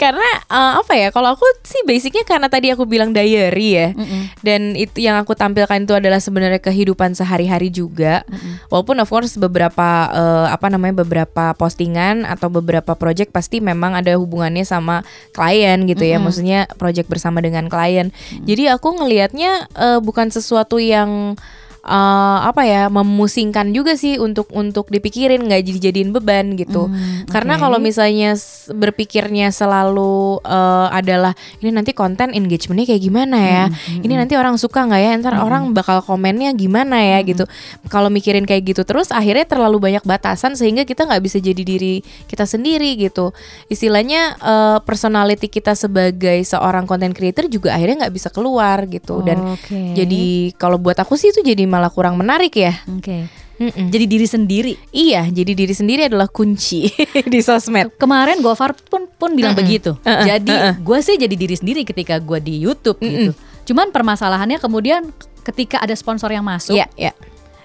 karena 0.00 0.28
uh, 0.48 0.80
apa 0.80 0.94
ya 0.94 1.08
kalau 1.10 1.34
aku 1.34 1.44
sih 1.64 1.82
basicnya 1.84 2.24
karena 2.24 2.48
tadi 2.50 2.72
aku 2.72 2.84
bilang 2.84 3.10
diary 3.12 3.68
ya 3.74 3.88
mm 3.92 4.04
-mm. 4.04 4.22
dan 4.42 4.60
itu 4.74 5.04
yang 5.04 5.20
aku 5.20 5.34
tampilkan 5.34 5.84
itu 5.84 5.94
adalah 5.94 6.18
sebenarnya 6.18 6.60
kehidupan 6.62 7.14
sehari-hari 7.14 7.68
juga 7.72 8.24
mm 8.26 8.36
-mm. 8.36 8.54
walaupun 8.72 8.96
of 9.02 9.08
course 9.08 9.36
beberapa 9.36 10.08
uh, 10.12 10.46
apa 10.50 10.66
namanya 10.72 11.04
beberapa 11.04 11.52
postingan 11.56 12.24
atau 12.24 12.48
beberapa 12.52 12.94
project 12.94 13.30
pasti 13.32 13.58
memang 13.62 13.96
ada 13.96 14.16
hubungannya 14.16 14.64
sama 14.64 15.04
klien 15.32 15.84
gitu 15.86 16.02
mm 16.02 16.08
-hmm. 16.08 16.20
ya 16.20 16.24
maksudnya 16.24 16.60
project 16.76 17.08
bersama 17.10 17.42
dengan 17.44 17.66
klien 17.66 18.10
mm 18.10 18.14
-hmm. 18.14 18.44
jadi 18.46 18.76
aku 18.76 18.98
ngelihatnya 19.02 19.66
uh, 19.76 19.98
bukan 20.00 20.30
sesuatu 20.32 20.80
yang 20.80 21.36
uh, 21.84 22.38
apa 22.48 22.62
ya 22.66 22.82
memusingkan 22.90 23.70
juga 23.70 23.94
sih 23.94 24.18
untuk 24.18 24.50
untuk 24.54 24.90
dipikirin 24.90 25.44
nggak 25.46 25.62
jadi 25.62 25.78
jadiin 25.90 26.10
beban 26.10 26.58
gitu 26.58 26.88
hmm, 26.90 27.30
karena 27.30 27.60
kalau 27.60 27.78
misalnya 27.78 28.34
berpikirnya 28.72 29.54
selalu 29.54 30.42
uh, 30.42 30.88
adalah 30.90 31.36
ini 31.62 31.70
nanti 31.70 31.94
konten 31.94 32.34
engagementnya 32.34 32.94
kayak 32.94 33.02
gimana 33.02 33.38
ya 33.38 33.64
hmm, 33.68 33.74
hmm, 33.74 34.04
ini 34.04 34.12
hmm. 34.14 34.20
nanti 34.24 34.34
orang 34.34 34.56
suka 34.56 34.88
nggak 34.88 35.02
ya 35.02 35.10
ntar 35.22 35.34
hmm. 35.38 35.46
orang 35.46 35.62
bakal 35.76 36.02
komennya 36.02 36.50
gimana 36.56 36.98
ya 36.98 37.18
hmm. 37.22 37.26
gitu 37.30 37.44
kalau 37.92 38.10
mikirin 38.10 38.48
kayak 38.48 38.74
gitu 38.74 38.82
terus 38.82 39.14
akhirnya 39.14 39.46
terlalu 39.46 39.78
banyak 39.78 40.02
batasan 40.02 40.58
sehingga 40.58 40.82
kita 40.82 41.06
nggak 41.06 41.22
bisa 41.22 41.38
jadi 41.38 41.62
diri 41.62 42.00
kita 42.26 42.48
sendiri 42.48 42.96
gitu 42.98 43.30
istilahnya 43.68 44.34
uh, 44.40 44.78
personality 44.82 45.46
kita 45.46 45.76
sebagai 45.76 46.40
seorang 46.42 46.88
content 46.88 47.12
creator 47.12 47.46
juga 47.46 47.76
akhirnya 47.76 48.06
nggak 48.06 48.14
bisa 48.14 48.28
keluar 48.32 48.88
gitu 48.88 49.20
dan 49.22 49.54
okay. 49.54 49.94
jadi 49.94 50.24
kalau 50.56 50.80
buat 50.80 50.96
aku 50.96 51.14
sih 51.14 51.30
itu 51.30 51.44
jadi 51.44 51.67
malah 51.68 51.92
kurang 51.92 52.16
menarik 52.16 52.56
ya. 52.56 52.74
Oke. 52.88 53.04
Okay. 53.04 53.22
Mm 53.58 53.70
-mm. 53.74 53.86
Jadi 53.90 54.04
diri 54.06 54.26
sendiri. 54.26 54.72
Iya, 54.94 55.26
jadi 55.34 55.52
diri 55.52 55.74
sendiri 55.74 56.06
adalah 56.06 56.30
kunci 56.30 56.86
di 57.32 57.40
sosmed. 57.42 57.90
Kemarin 57.98 58.38
Gofar 58.38 58.72
pun 58.86 59.10
pun 59.10 59.34
bilang 59.34 59.52
mm 59.52 59.58
-mm. 59.58 59.66
begitu. 59.66 59.90
Uh 60.06 60.10
-uh. 60.14 60.24
Jadi 60.24 60.54
uh 60.54 60.64
-uh. 60.70 60.74
gue 60.78 60.98
sih 61.02 61.18
jadi 61.18 61.34
diri 61.34 61.54
sendiri 61.58 61.82
ketika 61.82 62.22
gue 62.22 62.38
di 62.38 62.54
YouTube 62.62 63.02
mm 63.02 63.04
-mm. 63.04 63.12
gitu. 63.12 63.32
Cuman 63.74 63.90
permasalahannya 63.90 64.62
kemudian 64.62 65.10
ketika 65.42 65.82
ada 65.82 65.92
sponsor 65.98 66.30
yang 66.30 66.46
masuk. 66.46 66.78
Iya, 66.78 66.86
yeah, 66.94 67.12
yeah. 67.12 67.14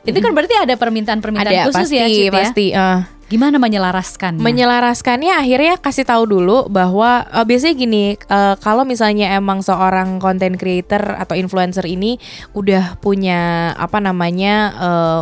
Itu 0.04 0.20
kan 0.20 0.36
berarti 0.36 0.52
ada 0.60 0.76
permintaan-permintaan 0.76 1.72
khusus 1.72 1.88
pasti, 1.88 1.96
ya, 1.96 2.08
Cip, 2.12 2.28
ya? 2.28 2.32
Pasti, 2.36 2.66
uh. 2.76 3.00
Gimana 3.34 3.58
menyelaraskan? 3.58 4.38
Menyelaraskannya 4.38 5.34
akhirnya 5.34 5.82
kasih 5.82 6.06
tahu 6.06 6.30
dulu 6.30 6.70
bahwa 6.70 7.26
uh, 7.34 7.42
biasanya 7.42 7.74
gini, 7.74 8.14
uh, 8.30 8.54
kalau 8.62 8.86
misalnya 8.86 9.34
emang 9.34 9.66
seorang 9.66 10.22
content 10.22 10.54
creator 10.54 11.02
atau 11.18 11.34
influencer 11.34 11.82
ini 11.90 12.22
udah 12.54 13.02
punya 13.02 13.74
apa 13.74 13.98
namanya 13.98 14.56
uh, 14.78 15.20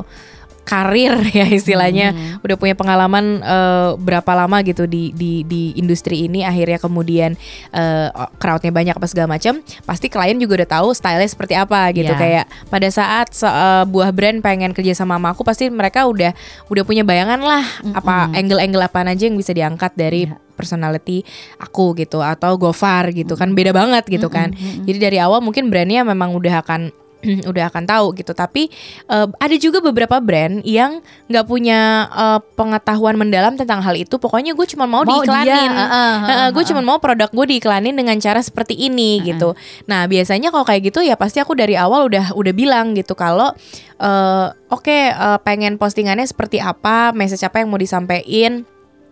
karir 0.66 1.16
ya 1.38 1.46
istilahnya 1.48 2.14
hmm. 2.14 2.46
udah 2.46 2.56
punya 2.58 2.76
pengalaman 2.76 3.42
uh, 3.42 3.94
berapa 3.98 4.32
lama 4.34 4.62
gitu 4.66 4.86
di 4.90 5.14
di 5.14 5.46
di 5.46 5.76
industri 5.78 6.26
ini 6.26 6.46
akhirnya 6.46 6.82
kemudian 6.82 7.38
uh, 7.74 8.10
crowdnya 8.42 8.74
banyak 8.74 8.96
apa 8.98 9.08
segala 9.10 9.38
macam 9.38 9.62
pasti 9.86 10.08
klien 10.10 10.38
juga 10.38 10.64
udah 10.64 10.70
tahu 10.82 10.88
stylenya 10.96 11.30
seperti 11.30 11.54
apa 11.58 11.92
gitu 11.94 12.14
yeah. 12.14 12.20
kayak 12.20 12.46
pada 12.70 12.88
saat 12.90 13.34
sebuah 13.34 14.10
uh, 14.10 14.16
brand 14.16 14.40
pengen 14.42 14.74
kerja 14.74 14.98
sama 14.98 15.18
sama 15.18 15.36
aku 15.36 15.44
pasti 15.44 15.68
mereka 15.68 16.08
udah 16.08 16.32
udah 16.72 16.84
punya 16.88 17.04
bayangan 17.04 17.42
lah 17.44 17.62
mm 17.62 17.92
-hmm. 17.92 18.00
apa 18.00 18.16
angle-angle 18.32 18.84
apa 18.88 19.00
aja 19.06 19.28
yang 19.28 19.38
bisa 19.38 19.52
diangkat 19.52 19.92
dari 19.94 20.26
yeah 20.26 20.40
personality 20.62 21.26
aku 21.58 21.98
gitu 21.98 22.22
atau 22.22 22.54
Gofar 22.54 23.10
gitu 23.18 23.34
kan 23.34 23.58
beda 23.58 23.74
banget 23.74 24.06
gitu 24.06 24.30
kan. 24.30 24.54
Mm 24.54 24.62
-hmm. 24.62 24.84
Jadi 24.86 24.98
dari 25.02 25.18
awal 25.18 25.42
mungkin 25.42 25.74
brandnya 25.74 26.06
memang 26.06 26.38
udah 26.38 26.62
akan 26.62 26.94
udah 27.52 27.70
akan 27.70 27.84
tahu 27.86 28.18
gitu. 28.18 28.34
Tapi 28.34 28.68
uh, 29.10 29.30
ada 29.38 29.56
juga 29.58 29.80
beberapa 29.80 30.18
brand 30.20 30.62
yang 30.66 31.00
nggak 31.30 31.46
punya 31.46 32.10
uh, 32.12 32.40
pengetahuan 32.58 33.16
mendalam 33.18 33.56
tentang 33.56 33.82
hal 33.82 33.96
itu. 33.96 34.18
Pokoknya 34.18 34.58
gue 34.58 34.68
cuma 34.70 34.86
mau, 34.90 35.06
mau 35.06 35.22
diiklanin. 35.22 35.72
uh, 35.72 35.82
uh, 35.82 35.92
uh, 35.94 36.32
uh, 36.32 36.50
gue 36.54 36.64
cuma 36.68 36.82
mau 36.82 36.98
produk 36.98 37.30
gue 37.30 37.46
diiklanin 37.58 37.94
dengan 37.96 38.18
cara 38.18 38.42
seperti 38.42 38.76
ini 38.76 39.18
uh, 39.18 39.22
uh. 39.22 39.26
gitu. 39.34 39.50
Nah 39.88 40.06
biasanya 40.10 40.50
kalau 40.50 40.66
kayak 40.66 40.94
gitu 40.94 41.00
ya 41.06 41.16
pasti 41.16 41.40
aku 41.40 41.54
dari 41.54 41.78
awal 41.78 42.10
udah 42.10 42.34
udah 42.36 42.54
bilang 42.54 42.94
gitu 42.98 43.14
kalau 43.14 43.54
uh, 44.02 44.48
oke 44.68 44.84
okay, 44.84 45.14
uh, 45.14 45.38
pengen 45.42 45.78
postingannya 45.78 46.26
seperti 46.26 46.58
apa, 46.58 47.14
message 47.14 47.46
apa 47.46 47.62
yang 47.62 47.70
mau 47.70 47.80
disampaikan 47.80 48.66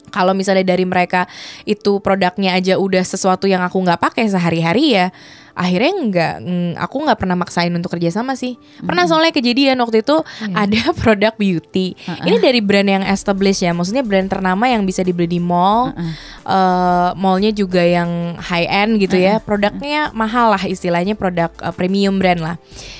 kalau 0.09 0.33
misalnya 0.33 0.65
dari 0.65 0.83
mereka 0.83 1.29
itu 1.63 2.01
produknya 2.01 2.57
aja 2.57 2.75
udah 2.81 3.05
sesuatu 3.05 3.45
yang 3.45 3.61
aku 3.61 3.77
nggak 3.79 4.01
pakai 4.01 4.25
sehari-hari 4.27 4.97
ya 4.97 5.13
akhirnya 5.59 5.91
nggak 6.07 6.33
aku 6.79 6.95
nggak 7.03 7.19
pernah 7.19 7.35
maksain 7.35 7.75
untuk 7.75 7.91
kerja 7.99 8.15
sama 8.15 8.39
sih 8.39 8.55
pernah 8.79 9.03
hmm. 9.03 9.11
soalnya 9.11 9.33
kejadian 9.35 9.75
waktu 9.83 10.07
itu 10.07 10.23
yeah. 10.23 10.63
ada 10.63 10.81
produk 11.03 11.35
beauty 11.35 11.99
uh 12.07 12.15
-uh. 12.15 12.25
ini 12.31 12.39
dari 12.39 12.63
brand 12.63 12.87
yang 12.87 13.03
established 13.03 13.59
ya 13.59 13.75
maksudnya 13.75 14.07
brand 14.07 14.31
ternama 14.31 14.71
yang 14.71 14.87
bisa 14.87 15.03
dibeli 15.03 15.27
di 15.27 15.43
mall 15.43 15.91
uh 15.91 15.99
-uh. 15.99 16.11
Uh, 16.47 17.09
mallnya 17.19 17.51
juga 17.51 17.83
yang 17.83 18.39
high 18.39 18.71
end 18.71 19.03
gitu 19.03 19.19
uh 19.19 19.21
-uh. 19.21 19.27
ya 19.27 19.35
produknya 19.43 20.15
mahal 20.15 20.55
lah 20.55 20.63
istilahnya 20.63 21.19
produk 21.19 21.51
uh, 21.59 21.75
premium 21.75 22.23
brand 22.23 22.39
lah 22.39 22.55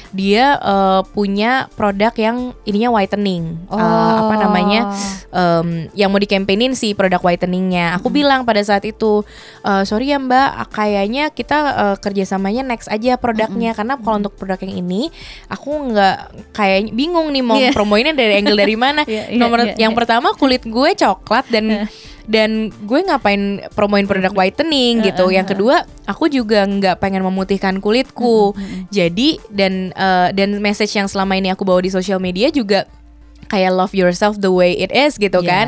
dia 0.09 0.57
uh, 0.61 1.01
punya 1.13 1.69
produk 1.77 2.13
yang 2.17 2.57
ininya 2.65 2.89
whitening 2.89 3.57
oh. 3.69 3.77
uh, 3.77 4.25
apa 4.25 4.35
namanya 4.41 4.81
um, 5.29 5.85
yang 5.93 6.09
mau 6.09 6.17
dikampanye 6.17 6.73
sih 6.73 6.97
produk 6.97 7.21
whiteningnya 7.21 7.93
aku 7.97 8.09
hmm. 8.09 8.17
bilang 8.17 8.41
pada 8.45 8.61
saat 8.65 8.85
itu 8.89 9.21
uh, 9.61 9.83
sorry 9.85 10.09
ya 10.09 10.17
mbak 10.17 10.73
kayaknya 10.73 11.29
kita 11.29 11.57
uh, 11.77 11.95
kerjasamanya 12.49 12.63
next 12.65 12.89
aja 12.89 13.13
produknya 13.21 13.71
hmm. 13.71 13.77
karena 13.77 13.93
kalau 14.01 14.15
untuk 14.17 14.33
produk 14.35 14.59
yang 14.65 14.81
ini 14.81 15.13
aku 15.47 15.69
nggak 15.93 16.17
kayak 16.57 16.89
bingung 16.97 17.29
nih 17.29 17.43
mau 17.45 17.57
yeah. 17.61 17.73
promoinnya 17.73 18.17
dari 18.17 18.41
angle 18.41 18.57
dari 18.57 18.75
mana 18.75 19.01
yeah, 19.07 19.29
yeah, 19.29 19.37
nomor 19.37 19.61
yeah, 19.61 19.77
yang 19.77 19.93
yeah. 19.93 19.99
pertama 20.01 20.33
kulit 20.33 20.65
gue 20.65 20.89
coklat 20.97 21.45
dan 21.53 21.85
dan 22.29 22.69
gue 22.85 22.99
ngapain 23.09 23.65
promoin 23.73 24.05
produk 24.05 24.29
whitening 24.37 25.01
gitu. 25.01 25.33
Yang 25.33 25.57
kedua, 25.57 25.81
aku 26.05 26.29
juga 26.29 26.61
nggak 26.61 27.01
pengen 27.01 27.25
memutihkan 27.25 27.81
kulitku. 27.81 28.53
Jadi 28.93 29.41
dan 29.49 29.89
uh, 29.97 30.29
dan 30.29 30.61
message 30.61 30.93
yang 30.93 31.09
selama 31.09 31.41
ini 31.41 31.49
aku 31.49 31.65
bawa 31.65 31.81
di 31.81 31.89
sosial 31.89 32.21
media 32.21 32.53
juga 32.53 32.85
kayak 33.49 33.73
love 33.73 33.97
yourself 33.97 34.37
the 34.37 34.51
way 34.53 34.77
it 34.77 34.93
is 34.93 35.17
gitu 35.17 35.41
yes. 35.41 35.49
kan 35.49 35.67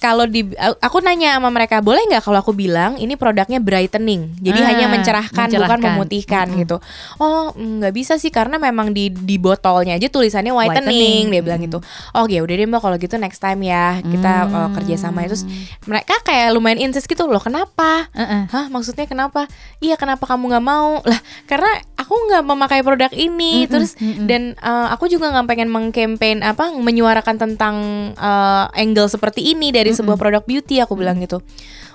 kalau 0.00 0.24
di 0.24 0.48
aku 0.80 1.04
nanya 1.04 1.36
sama 1.36 1.52
mereka 1.52 1.84
boleh 1.84 2.00
nggak 2.08 2.24
kalau 2.24 2.40
aku 2.40 2.56
bilang 2.56 2.96
ini 2.96 3.20
produknya 3.20 3.60
brightening 3.60 4.32
jadi 4.40 4.60
ah, 4.64 4.66
hanya 4.72 4.86
mencerahkan, 4.88 5.52
mencerahkan 5.52 5.76
bukan 5.76 5.80
memutihkan 5.92 6.46
mm 6.48 6.52
-hmm. 6.56 6.60
gitu 6.64 6.76
oh 7.20 7.52
nggak 7.52 7.92
bisa 7.92 8.16
sih 8.16 8.32
karena 8.32 8.56
memang 8.56 8.96
di 8.96 9.12
di 9.12 9.36
botolnya 9.36 10.00
aja 10.00 10.08
tulisannya 10.08 10.56
whitening, 10.56 10.88
whitening. 10.88 11.24
dia 11.28 11.42
bilang 11.44 11.60
gitu 11.60 11.78
oh 12.16 12.24
ya 12.24 12.40
udah 12.40 12.54
deh 12.56 12.64
mbak 12.64 12.80
kalau 12.80 12.96
gitu 12.96 13.20
next 13.20 13.44
time 13.44 13.60
ya 13.60 14.00
kita 14.00 14.48
mm. 14.48 14.56
uh, 14.56 14.68
kerja 14.80 14.94
sama 14.96 15.28
itu 15.28 15.36
mereka 15.84 16.16
kayak 16.24 16.56
lumayan 16.56 16.80
insist 16.80 17.04
gitu 17.04 17.28
loh 17.28 17.38
kenapa 17.38 18.08
uh 18.16 18.22
-uh. 18.24 18.42
hah 18.48 18.66
maksudnya 18.72 19.04
kenapa 19.04 19.44
iya 19.84 20.00
kenapa 20.00 20.24
kamu 20.24 20.56
nggak 20.56 20.64
mau 20.64 21.04
lah 21.10 21.20
karena 21.44 21.76
aku 22.00 22.16
nggak 22.16 22.44
memakai 22.48 22.80
produk 22.80 23.12
ini 23.12 23.52
mm 23.52 23.64
-hmm. 23.68 23.72
terus 23.76 23.92
mm 24.00 24.00
-hmm. 24.00 24.24
dan 24.24 24.42
uh, 24.64 24.88
aku 24.96 25.12
juga 25.12 25.28
nggak 25.28 25.44
pengen 25.44 25.68
mengkampanye 25.68 26.40
apa 26.40 26.72
menyuarakan 26.72 27.36
tentang 27.36 27.76
uh, 28.16 28.72
angle 28.72 29.12
seperti 29.12 29.52
ini 29.52 29.68
dari 29.68 29.89
sebuah 29.94 30.16
produk 30.16 30.42
beauty 30.44 30.82
aku 30.82 30.94
bilang 30.98 31.18
gitu. 31.22 31.42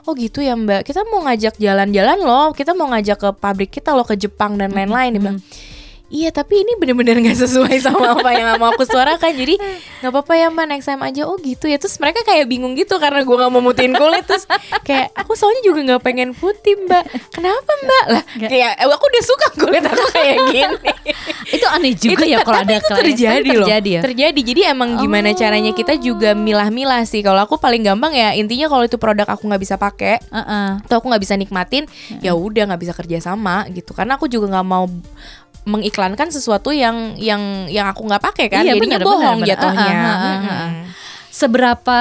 Oh 0.05 0.13
gitu 0.13 0.41
ya 0.41 0.53
mbak. 0.53 0.85
Kita 0.85 1.01
mau 1.07 1.25
ngajak 1.25 1.57
jalan-jalan 1.57 2.19
loh. 2.21 2.47
Kita 2.53 2.77
mau 2.77 2.89
ngajak 2.93 3.17
ke 3.17 3.29
pabrik 3.35 3.71
kita 3.73 3.95
loh 3.97 4.05
ke 4.05 4.15
Jepang 4.19 4.57
dan 4.59 4.71
lain-lain 4.73 5.17
dia 5.17 5.21
bilang 5.21 5.39
iya 6.07 6.29
tapi 6.29 6.57
ini 6.57 6.75
bener-bener 6.75 7.17
nggak 7.17 7.37
sesuai 7.37 7.75
sama 7.79 8.13
apa 8.13 8.29
yang 8.31 8.55
mau 8.55 8.69
aku 8.69 8.83
suarakan. 8.83 9.31
Jadi 9.31 9.55
nggak 9.99 10.11
apa-apa 10.11 10.33
ya 10.33 10.47
mbak 10.47 10.65
next 10.67 10.85
time 10.85 11.01
aja. 11.01 11.21
Oh 11.23 11.35
gitu 11.35 11.65
ya. 11.65 11.75
Terus 11.75 11.97
mereka 11.97 12.21
kayak 12.21 12.45
bingung 12.45 12.73
gitu 12.73 12.95
karena 12.95 13.21
gue 13.21 13.35
nggak 13.35 13.49
mau 13.49 13.59
mutiin 13.59 13.93
kulit. 13.93 14.23
Terus 14.23 14.45
kayak 14.81 15.11
aku 15.13 15.33
soalnya 15.33 15.61
juga 15.61 15.79
nggak 15.83 16.01
pengen 16.01 16.29
putih 16.31 16.77
mbak. 16.83 17.03
Kenapa 17.29 17.71
mbak? 17.81 18.03
Lah 18.09 18.23
kayak 18.39 18.71
eh, 18.75 18.87
aku 18.87 19.05
udah 19.05 19.23
suka 19.23 19.47
kulit 19.57 19.83
aku 19.83 20.05
kayak 20.11 20.35
gini. 20.47 20.75
Itu 21.47 21.65
aneh 21.67 21.93
juga 21.93 22.21
Itu- 22.21 22.31
ya 22.31 22.39
kalau 22.41 22.59
ada 22.59 22.75
itu 22.75 22.85
klien. 22.87 23.03
terjadi 23.11 23.49
loh. 23.49 23.65
terjadi 23.65 23.89
ya? 23.89 24.01
Terjadi. 24.01 24.39
Jadi 24.41 24.61
emang 24.65 24.89
gimana 24.97 25.29
Oh. 25.29 25.35
caranya 25.35 25.71
kita 25.71 25.97
juga 25.97 26.31
milah-milah 26.31 27.01
sih. 27.03 27.19
Kalau 27.19 27.39
aku 27.39 27.57
paling 27.57 27.81
gampang 27.81 28.13
ya 28.13 28.31
intinya 28.31 28.65
kalau 28.65 28.83
itu 28.83 28.95
produk 28.95 29.25
aku 29.25 29.45
nggak 29.45 29.61
bisa 29.61 29.75
pakai 29.75 30.21
Heeh. 30.21 30.69
atau 30.81 30.95
aku 30.97 31.09
nggak 31.09 31.21
bisa 31.21 31.35
nikmatin 31.35 31.83
ya 32.19 32.31
udah 32.31 32.69
nggak 32.69 32.81
bisa 32.81 32.93
kerja 32.93 33.17
sama 33.19 33.65
gitu. 33.69 33.91
Karena 33.91 34.15
aku 34.15 34.25
juga 34.25 34.47
nggak 34.49 34.67
mau 34.67 34.85
mengiklankan 35.65 36.29
sesuatu 36.29 36.69
yang 36.69 37.17
yang 37.17 37.65
yang 37.67 37.89
aku 37.89 38.05
nggak 38.05 38.21
pakai 38.21 38.45
kan 38.47 38.61
Iya, 38.61 38.77
jadinya 38.77 39.01
benar, 39.01 39.09
bohong 39.09 39.37
benar. 39.41 39.49
jatuhnya 39.49 39.91
ah, 39.91 40.05
ah, 40.05 40.15
ah, 40.15 40.33
Mm-mm. 40.37 40.49
ah. 40.53 40.71
seberapa 41.29 41.99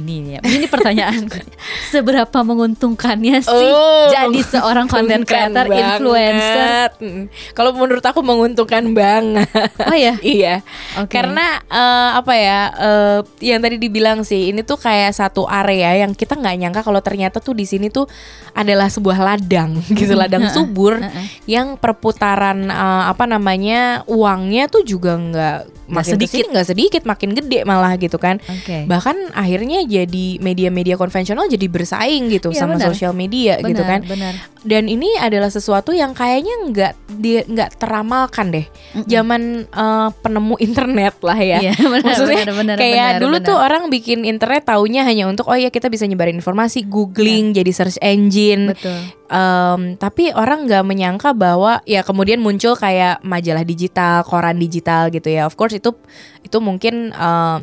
ini 0.00 0.36
ya 0.36 0.40
ini 0.44 0.66
pertanyaan 0.70 1.28
seberapa 1.92 2.38
menguntungkannya 2.42 3.42
sih 3.42 3.70
Oh, 3.76 4.08
jadi 4.12 4.40
seorang 4.42 4.86
content 4.86 5.24
creator 5.26 5.66
influencer 5.66 6.76
banget. 6.76 6.92
Mm. 7.02 7.24
Kalau 7.56 7.70
menurut 7.74 8.04
aku 8.04 8.20
menguntungkan 8.22 8.84
banget. 8.92 9.48
oh 9.82 9.96
ya 9.96 10.14
iya. 10.36 10.62
Oke. 11.00 11.16
Karena 11.16 11.60
eh, 11.66 12.10
apa 12.16 12.32
ya? 12.36 12.60
eh, 12.76 13.18
yang 13.42 13.60
tadi 13.62 13.76
dibilang 13.80 14.22
sih, 14.22 14.52
ini 14.52 14.62
tuh 14.62 14.78
kayak 14.78 15.16
satu 15.16 15.48
area 15.48 16.06
yang 16.06 16.12
kita 16.12 16.36
nggak 16.36 16.56
nyangka 16.60 16.80
kalau 16.84 17.00
ternyata 17.02 17.42
tuh 17.42 17.56
di 17.56 17.66
sini 17.66 17.90
tuh 17.90 18.06
adalah 18.52 18.88
sebuah 18.88 19.18
ladang 19.20 19.80
gitu, 19.98 20.14
ladang 20.14 20.48
subur 20.52 21.00
yang 21.48 21.76
perputaran 21.80 22.68
eh, 22.68 23.04
apa 23.10 23.24
namanya 23.24 24.06
uangnya 24.06 24.68
tuh 24.70 24.86
juga 24.86 25.16
nggak 25.16 25.58
makin 25.86 26.18
sedikit. 26.18 26.44
nggak 26.50 26.66
sedikit, 26.66 27.02
makin 27.06 27.30
gede 27.34 27.62
malah 27.62 27.94
gitu 27.98 28.18
kan. 28.18 28.42
Oke. 28.42 28.86
Bahkan 28.90 29.34
akhirnya 29.38 29.85
jadi 29.86 30.38
media-media 30.38 30.94
konvensional 30.94 31.46
jadi 31.46 31.66
bersaing 31.66 32.28
gitu 32.28 32.50
Iya, 32.50 32.58
sama 32.60 32.74
benar. 32.76 32.90
sosial 32.90 33.14
media 33.14 33.56
gitu 33.58 33.80
Benar, 33.80 33.88
kan. 33.88 34.00
benar. 34.04 34.34
Dan 34.66 34.90
ini 34.90 35.14
adalah 35.14 35.46
sesuatu 35.46 35.94
yang 35.94 36.10
kayaknya 36.10 36.50
nggak 36.66 36.92
di 37.22 37.38
nggak 37.40 37.78
teramalkan 37.78 38.50
deh. 38.50 38.66
Zaman 39.06 39.42
eh, 39.64 40.08
penemu 40.18 40.54
internet 40.58 41.14
lah 41.22 41.38
ya. 41.38 41.58
Iya, 41.62 41.74
benar, 41.94 42.02
maksudnya 42.02 42.42
benar, 42.42 42.56
benar, 42.58 42.76
kayak 42.76 43.08
benar, 43.14 43.22
dulu 43.22 43.36
benar. 43.38 43.46
tuh 43.46 43.56
orang 43.56 43.82
bikin 43.86 44.18
internet 44.26 44.66
taunya 44.66 45.06
hanya 45.06 45.30
untuk 45.30 45.46
oh 45.46 45.54
ya 45.54 45.70
kita 45.70 45.86
bisa 45.86 46.02
nyebarin 46.04 46.34
informasi 46.34 46.82
googling 46.82 47.54
jadi 47.54 47.70
search 47.70 48.02
engine. 48.02 48.74
Betul. 48.74 48.98
Em, 49.26 49.80
tapi 49.96 50.34
orang 50.34 50.66
nggak 50.66 50.82
menyangka 50.82 51.30
bahwa 51.30 51.78
ya 51.86 52.02
kemudian 52.02 52.42
muncul 52.42 52.74
kayak 52.74 53.22
majalah 53.22 53.62
digital 53.62 54.26
koran 54.26 54.58
digital 54.58 55.14
gitu 55.14 55.30
ya. 55.30 55.46
Of 55.46 55.54
course 55.54 55.78
itu 55.78 55.94
itu 56.42 56.58
mungkin 56.58 57.14
eh, 57.14 57.56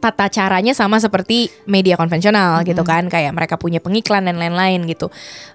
tata 0.00 0.28
caranya 0.28 0.72
sama 0.72 1.00
seperti 1.00 1.48
media 1.64 1.94
konvensional 1.96 2.64
gitu 2.64 2.82
kan. 2.84 3.06
Kayak 3.08 3.32
mereka 3.36 3.54
punya 3.56 3.78
pengiklan 3.80 4.28
dan 4.28 4.36
lain-lain 4.40 4.84
gitu. 4.88 5.08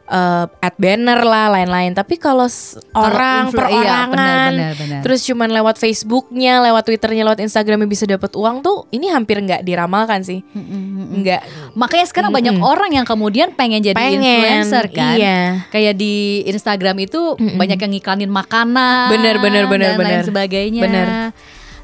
Eh, 0.09 0.45
ad 0.49 0.75
banner 0.81 1.21
lah 1.21 1.53
lain-lain. 1.53 1.93
Tapi 1.93 2.17
kalau 2.17 2.49
orang 2.97 3.49
iya, 3.49 3.53
perorangan 3.53 4.09
benar, 4.09 4.49
benar, 4.49 4.73
benar. 4.73 5.01
terus 5.05 5.21
cuman 5.21 5.49
lewat 5.53 5.77
Facebooknya 5.77 6.65
lewat 6.65 6.89
Twitternya 6.89 7.21
lewat 7.29 7.45
Instagramnya 7.45 7.85
bisa 7.85 8.09
dapat 8.09 8.33
uang 8.33 8.65
tuh 8.65 8.89
ini 8.89 9.13
hampir 9.13 9.37
nggak 9.37 9.61
diramalkan 9.61 10.25
sih. 10.25 10.41
Nggak. 10.57 11.73
Makanya 11.77 12.05
sekarang 12.09 12.33
banyak 12.33 12.57
orang 12.57 12.89
yang 12.89 13.05
kemudian 13.05 13.53
pengen 13.53 13.85
jadi 13.85 13.93
Pengen, 13.93 14.21
influencer 14.21 14.89
kan. 14.89 15.13
iya. 15.13 15.69
kayak 15.69 15.93
di 15.93 16.41
Instagram 16.49 16.97
itu 17.05 17.37
banyak 17.37 17.77
yang 17.77 17.91
ngiklanin 17.93 18.31
makanan 18.33 19.13
Bener, 19.13 19.37
bener, 19.37 19.69
bener, 19.69 19.93
dan 19.93 20.01
lain 20.01 20.09
bener. 20.09 20.25
sebagainya. 20.25 20.81
Bener. 20.89 21.07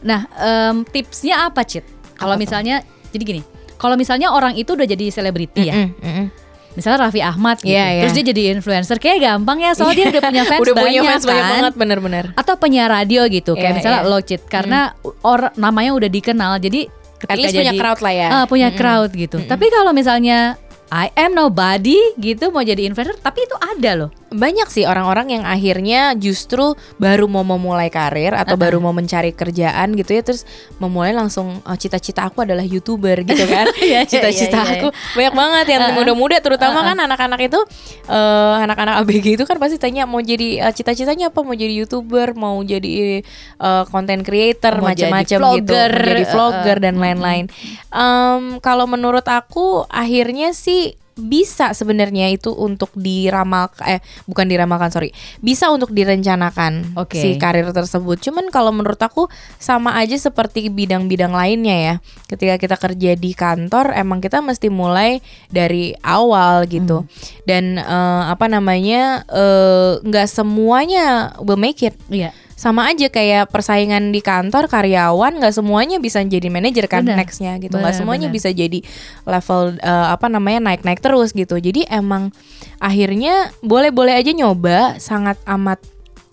nah 0.05 0.21
em, 0.37 0.85
tipsnya 0.85 1.49
apa 1.49 1.65
Cit 1.65 1.85
kalau 2.15 2.35
misalnya 2.35 2.81
jadi 3.09 3.23
gini 3.23 3.41
kalau 3.75 3.95
misalnya 3.95 4.31
orang 4.31 4.55
itu 4.55 4.71
udah 4.71 4.83
jadi 4.83 5.05
selebriti 5.09 5.67
ya 5.67 5.75
Mm, 5.75 5.89
mm, 5.93 6.13
mm. 6.15 6.25
misalnya 6.73 7.07
Raffi 7.07 7.19
Ahmad 7.19 7.57
gitu 7.59 7.71
Iya, 7.71 7.85
iya. 7.89 8.01
terus 8.03 8.13
dia 8.13 8.25
jadi 8.25 8.41
influencer 8.51 8.97
kayak 8.97 9.19
gampang 9.21 9.57
ya 9.59 9.71
soalnya 9.71 9.95
dia 9.95 10.07
udah 10.11 10.23
punya 10.25 10.43
fans 10.49 10.61
udah 10.61 10.73
banyak 10.73 10.85
punya 10.95 11.01
fans 11.05 11.23
kan 11.23 11.29
banyak 11.29 11.47
banget 11.49 11.73
bener-bener 11.75 12.25
atau 12.33 12.53
penyiar 12.55 12.89
radio 12.89 13.21
gitu 13.27 13.51
kayak 13.53 13.71
Iya, 13.71 13.77
misalnya 13.77 14.01
iya. 14.01 14.09
lo 14.09 14.19
Cit 14.19 14.41
karena 14.45 14.79
or 15.21 15.51
namanya 15.55 15.91
udah 15.93 16.09
dikenal 16.09 16.59
jadi 16.59 16.87
ketika 17.15 17.31
At 17.31 17.39
least 17.39 17.55
punya 17.55 17.65
jadi 17.65 17.79
crowd 17.79 17.99
lah 17.99 18.13
ya. 18.13 18.27
Ah, 18.29 18.45
punya 18.45 18.67
crowd 18.71 19.11
gitu 19.11 19.37
tapi 19.43 19.65
kalau 19.69 19.91
misalnya 19.91 20.59
I 20.93 21.09
am 21.17 21.33
nobody 21.33 21.97
gitu 22.21 22.53
mau 22.53 22.61
jadi 22.61 22.85
influencer 22.85 23.17
tapi 23.17 23.41
itu 23.41 23.57
ada 23.57 23.91
loh. 23.97 24.09
Banyak 24.29 24.67
sih 24.69 24.85
orang-orang 24.85 25.39
yang 25.39 25.43
akhirnya 25.47 26.13
justru 26.13 26.77
baru 27.01 27.25
mau 27.25 27.41
memulai 27.41 27.89
karir 27.89 28.37
atau 28.37 28.53
baru 28.53 28.77
mau 28.77 28.93
mencari 28.93 29.33
kerjaan 29.33 29.97
gitu 29.97 30.11
ya 30.13 30.21
terus 30.21 30.45
memulai 30.77 31.15
langsung 31.15 31.63
oh, 31.65 31.77
cita-cita 31.79 32.27
aku 32.29 32.45
adalah 32.45 32.61
youtuber 32.61 33.25
gitu 33.25 33.45
kan. 33.53 33.65
Iya, 33.81 34.05
iya, 34.05 34.09
cita-cita 34.09 34.61
iya, 34.61 34.69
iya. 34.69 34.75
aku 34.77 34.87
banyak 35.17 35.33
banget 35.33 35.65
yang 35.73 35.83
muda-muda 35.97 36.37
terutama 36.37 36.85
kan 36.85 36.97
anak-anak 37.01 37.39
itu 37.49 37.59
eh, 38.05 38.55
anak-anak 38.61 38.95
ABG 39.01 39.41
itu 39.41 39.43
kan 39.47 39.57
pasti 39.57 39.81
tanya 39.81 40.05
mau 40.05 40.21
jadi 40.21 40.69
eh, 40.69 40.73
cita-citanya 40.75 41.33
apa? 41.33 41.41
Mau 41.41 41.55
jadi 41.57 41.73
youtuber 41.73 42.37
mau 42.37 42.61
jadi 42.61 43.25
eh, 43.57 43.83
content 43.89 44.21
creator 44.21 44.83
macam-macam 44.85 45.25
gitu. 45.25 45.41
vlogger, 45.41 45.91
mau 45.95 46.07
jadi 46.13 46.23
vlogger 46.29 46.77
dan 46.77 46.95
lain-lain. 47.01 47.45
Em, 47.89 48.59
kalau 48.59 48.85
menurut 48.85 49.25
aku 49.25 49.87
akhirnya 49.89 50.51
sih 50.51 50.74
bisa 51.15 51.71
sebenarnya 51.71 52.27
itu 52.27 52.51
untuk 52.51 52.91
diramalkan 52.91 53.83
eh 53.87 53.99
bukan 54.27 54.45
diramalkan 54.51 54.91
sorry. 54.91 55.15
Bisa 55.39 55.71
untuk 55.71 55.95
direncanakan 55.95 56.99
Oke. 56.99 57.15
si 57.15 57.39
karir 57.39 57.71
tersebut. 57.71 58.19
Cuman 58.19 58.51
kalau 58.51 58.75
menurut 58.75 58.99
aku 58.99 59.31
sama 59.55 59.95
aja 59.95 60.19
seperti 60.19 60.67
bidang-bidang 60.67 61.31
lainnya 61.31 61.77
ya. 61.79 61.95
Ketika 62.27 62.59
kita 62.59 62.75
kerja 62.75 63.11
di 63.15 63.31
kantor 63.31 63.95
emang 63.95 64.19
kita 64.19 64.43
mesti 64.43 64.67
mulai 64.67 65.23
dari 65.47 65.95
awal 66.03 66.67
gitu. 66.67 67.07
Dan 67.47 67.79
eh, 67.79 68.23
apa 68.27 68.51
namanya 68.51 69.23
eh, 69.31 70.03
nggak 70.03 70.27
semuanya 70.27 71.31
will 71.39 71.59
make 71.59 71.79
it. 71.79 71.95
Iya 72.11 72.35
sama 72.55 72.87
aja 72.87 73.11
kayak 73.11 73.51
persaingan 73.51 74.15
di 74.15 74.23
kantor 74.23 74.71
karyawan 74.71 75.43
nggak 75.43 75.55
semuanya 75.59 75.99
bisa 75.99 76.23
jadi 76.23 76.47
manajer 76.47 76.87
kan 76.87 77.03
nextnya 77.03 77.59
gitu. 77.59 77.75
Nggak 77.75 77.99
semuanya 77.99 78.31
benar. 78.31 78.37
bisa 78.39 78.49
jadi 78.55 78.79
level 79.27 79.75
eh, 79.75 80.07
apa 80.15 80.31
namanya 80.31 80.71
naik 80.71 80.87
naik 80.87 81.03
terus 81.03 81.35
gitu. 81.35 81.59
Jadi 81.59 81.83
emang 81.91 82.31
akhirnya 82.79 83.51
boleh 83.59 83.91
boleh 83.91 84.15
aja 84.15 84.31
nyoba 84.31 84.95
sangat 85.03 85.35
amat 85.43 85.83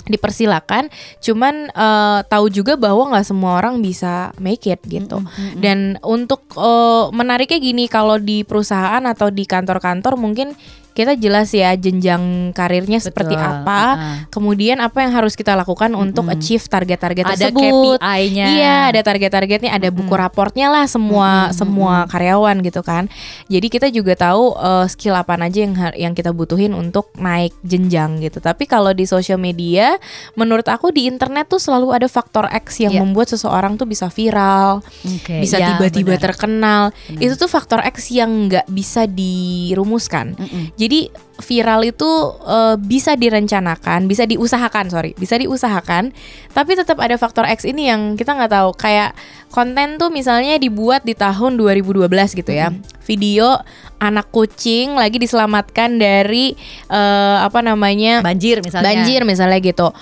dipersilakan. 0.06 0.94
Cuman 1.18 1.74
eh, 1.74 2.20
tahu 2.30 2.46
juga 2.54 2.78
bahwa 2.78 3.10
nggak 3.10 3.26
semua 3.26 3.58
orang 3.58 3.82
bisa 3.82 4.30
make 4.38 4.70
it 4.70 4.78
gitu. 4.86 5.26
Dan 5.58 5.98
untuk 6.06 6.46
eh, 6.54 7.04
menariknya 7.10 7.58
gini 7.58 7.90
kalau 7.90 8.22
di 8.22 8.46
perusahaan 8.46 9.02
atau 9.10 9.26
di 9.34 9.42
kantor-kantor 9.42 10.14
mungkin 10.14 10.54
kita 10.92 11.16
jelas 11.16 11.48
ya 11.52 11.72
jenjang 11.74 12.52
karirnya 12.52 13.00
seperti 13.00 13.34
Betul, 13.34 13.48
apa 13.64 13.80
uh-uh. 13.96 14.16
kemudian 14.28 14.78
apa 14.78 15.02
yang 15.04 15.12
harus 15.12 15.34
kita 15.34 15.56
lakukan 15.56 15.92
untuk 15.96 16.28
achieve 16.28 16.62
target-target 16.68 17.24
ada 17.26 17.36
tersebut 17.48 17.98
KPI-nya 17.98 18.46
Iya, 18.52 18.76
ada 18.92 19.00
target-targetnya, 19.02 19.70
ada 19.72 19.88
buku 19.88 20.12
raportnya 20.12 20.68
lah 20.68 20.84
semua 20.86 21.50
semua 21.56 22.04
karyawan 22.06 22.60
gitu 22.62 22.84
kan. 22.84 23.08
Jadi 23.48 23.66
kita 23.72 23.88
juga 23.88 24.14
tahu 24.14 24.54
eh, 24.56 24.86
skill 24.88 25.16
apa 25.16 25.34
aja 25.40 25.58
yang 25.64 25.74
yang 25.96 26.12
kita 26.14 26.30
butuhin 26.30 26.76
untuk 26.76 27.10
naik 27.18 27.56
jenjang 27.64 28.20
gitu. 28.22 28.38
Tapi 28.38 28.68
kalau 28.68 28.92
di 28.94 29.08
sosial 29.08 29.40
media, 29.40 29.96
menurut 30.38 30.68
aku 30.68 30.92
di 30.94 31.08
internet 31.08 31.48
tuh 31.50 31.58
selalu 31.58 31.96
ada 31.96 32.06
faktor 32.06 32.46
X 32.52 32.84
yang 32.84 32.92
Iya. 32.92 33.00
membuat 33.02 33.32
seseorang 33.32 33.74
tuh 33.80 33.88
bisa 33.88 34.06
viral, 34.12 34.84
Oke, 35.02 35.40
bisa 35.40 35.56
ya, 35.58 35.74
tiba-tiba 35.74 36.14
benar. 36.14 36.24
terkenal. 36.30 36.82
Itu 37.16 37.34
tuh 37.40 37.48
faktor 37.48 37.80
X 37.82 38.12
yang 38.12 38.50
nggak 38.52 38.68
bisa 38.68 39.08
dirumuskan. 39.08 40.36
Jadi 40.82 41.14
viral 41.38 41.86
itu 41.86 42.10
eh, 42.42 42.74
bisa 42.82 43.14
direncanakan, 43.14 44.10
bisa 44.10 44.26
diusahakan, 44.26 44.90
sorry, 44.90 45.14
bisa 45.14 45.38
diusahakan. 45.38 46.10
Tapi 46.50 46.72
tetap 46.74 46.98
ada 46.98 47.14
faktor 47.14 47.46
X 47.46 47.62
ini 47.62 47.86
yang 47.86 48.18
kita 48.18 48.34
nggak 48.34 48.50
tahu. 48.50 48.74
Kayak 48.74 49.14
konten 49.54 50.02
tuh 50.02 50.10
misalnya 50.10 50.58
dibuat 50.58 51.06
di 51.06 51.14
tahun 51.14 51.54
2012 51.54 52.10
gitu 52.34 52.50
ya, 52.50 52.74
video 53.06 53.62
anak 54.02 54.34
kucing 54.34 54.98
lagi 54.98 55.22
diselamatkan 55.22 56.02
dari 56.02 56.58
eh, 56.90 57.38
apa 57.38 57.62
namanya 57.62 58.18
banjir 58.26 58.58
misalnya 58.58 58.90
banjir 58.90 59.22
misalnya 59.22 59.58
gitu. 59.62 59.94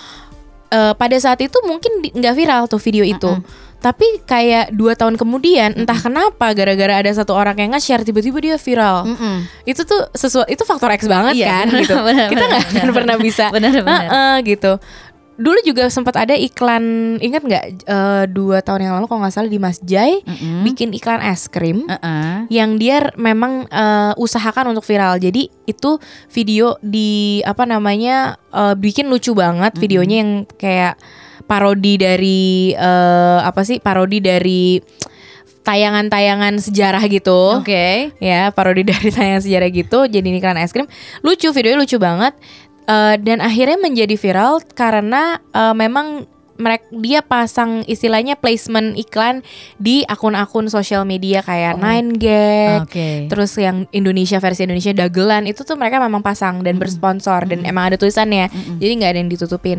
Eh, 0.72 0.94
pada 0.96 1.16
saat 1.20 1.44
itu 1.44 1.60
mungkin 1.68 2.08
nggak 2.08 2.34
viral 2.40 2.64
tuh 2.72 2.80
video 2.80 3.04
itu. 3.04 3.36
Tapi 3.80 4.20
kayak 4.28 4.76
dua 4.76 4.92
tahun 4.92 5.16
kemudian 5.16 5.72
entah 5.72 5.96
kenapa 5.96 6.52
gara-gara 6.52 7.00
ada 7.00 7.08
satu 7.10 7.32
orang 7.32 7.56
yang 7.56 7.72
nge-share 7.72 8.04
tiba-tiba 8.04 8.38
dia 8.38 8.56
viral. 8.60 9.08
Mm-mm. 9.08 9.48
Itu 9.64 9.88
tuh 9.88 10.04
sesuatu 10.12 10.44
itu 10.52 10.62
faktor 10.68 10.92
X 10.92 11.08
banget 11.08 11.40
Iya, 11.40 11.48
kan 11.48 11.66
gitu. 11.80 11.96
benar, 11.96 12.28
Kita 12.28 12.44
nggak 12.44 12.64
akan 12.76 12.88
pernah 13.00 13.16
bisa 13.16 13.44
benar, 13.48 13.72
benar. 13.80 14.04
"Heeh," 14.04 14.34
gitu. 14.44 14.76
dulu 15.40 15.56
juga 15.64 15.88
sempat 15.88 16.20
ada 16.20 16.36
iklan 16.36 17.16
ingat 17.16 17.40
nggak 17.40 17.64
uh, 17.88 18.24
dua 18.28 18.60
tahun 18.60 18.84
yang 18.84 18.92
lalu 19.00 19.08
kalau 19.08 19.24
nggak 19.24 19.32
salah 19.32 19.48
di 19.48 19.56
Mas 19.56 19.80
Jai 19.80 20.20
mm 20.20 20.36
-hmm. 20.36 20.60
bikin 20.68 20.88
iklan 20.92 21.24
es 21.24 21.48
krim 21.48 21.88
uh 21.88 21.96
-uh. 21.96 22.36
yang 22.52 22.76
dia 22.76 23.08
memang 23.16 23.64
uh, 23.72 24.12
usahakan 24.20 24.76
untuk 24.76 24.84
viral 24.84 25.16
jadi 25.16 25.48
itu 25.64 25.96
video 26.28 26.76
di 26.84 27.40
apa 27.48 27.64
namanya 27.64 28.36
uh, 28.52 28.76
bikin 28.76 29.08
lucu 29.08 29.32
banget 29.32 29.72
mm 29.72 29.76
-hmm. 29.80 29.80
videonya 29.80 30.16
yang 30.20 30.30
kayak 30.60 31.00
parodi 31.50 31.98
dari 31.98 32.70
uh, 32.78 33.42
apa 33.42 33.66
sih 33.66 33.82
parodi 33.82 34.22
dari 34.22 34.78
tayangan-tayangan 35.66 36.62
sejarah 36.62 37.02
gitu. 37.10 37.58
Oke. 37.58 37.66
Okay. 37.66 37.94
Ya, 38.22 38.54
parodi 38.54 38.86
dari 38.94 39.10
tayangan 39.10 39.42
sejarah 39.42 39.68
gitu 39.74 40.06
jadi 40.06 40.26
iklan 40.30 40.62
es 40.62 40.70
krim. 40.70 40.86
Lucu 41.26 41.50
videonya 41.50 41.82
lucu 41.82 41.98
banget. 41.98 42.38
Uh, 42.90 43.14
dan 43.22 43.38
akhirnya 43.38 43.78
menjadi 43.78 44.18
viral 44.18 44.66
karena 44.74 45.38
uh, 45.54 45.70
memang 45.70 46.26
mereka 46.60 46.84
dia 46.92 47.24
pasang 47.24 47.80
istilahnya 47.88 48.36
placement 48.36 48.94
iklan 49.00 49.40
di 49.80 50.04
akun-akun 50.04 50.68
sosial 50.68 51.08
media 51.08 51.40
kayak 51.40 51.80
oh. 51.80 51.82
Nine 51.82 52.20
Gag, 52.20 52.84
okay. 52.84 53.26
terus 53.32 53.56
yang 53.56 53.88
Indonesia 53.90 54.36
versi 54.36 54.68
Indonesia 54.68 54.92
dagelan 54.92 55.48
itu 55.48 55.64
tuh 55.64 55.80
mereka 55.80 55.96
memang 55.96 56.20
pasang 56.20 56.60
dan 56.60 56.76
mm 56.76 56.76
-hmm. 56.76 56.82
bersponsor 56.84 57.40
mm 57.42 57.48
-hmm. 57.48 57.62
dan 57.64 57.70
emang 57.72 57.84
ada 57.88 57.96
tulisannya, 57.96 58.52
mm 58.52 58.60
-hmm. 58.60 58.76
jadi 58.76 58.92
nggak 59.00 59.10
ada 59.10 59.18
yang 59.18 59.30
ditutupin. 59.32 59.78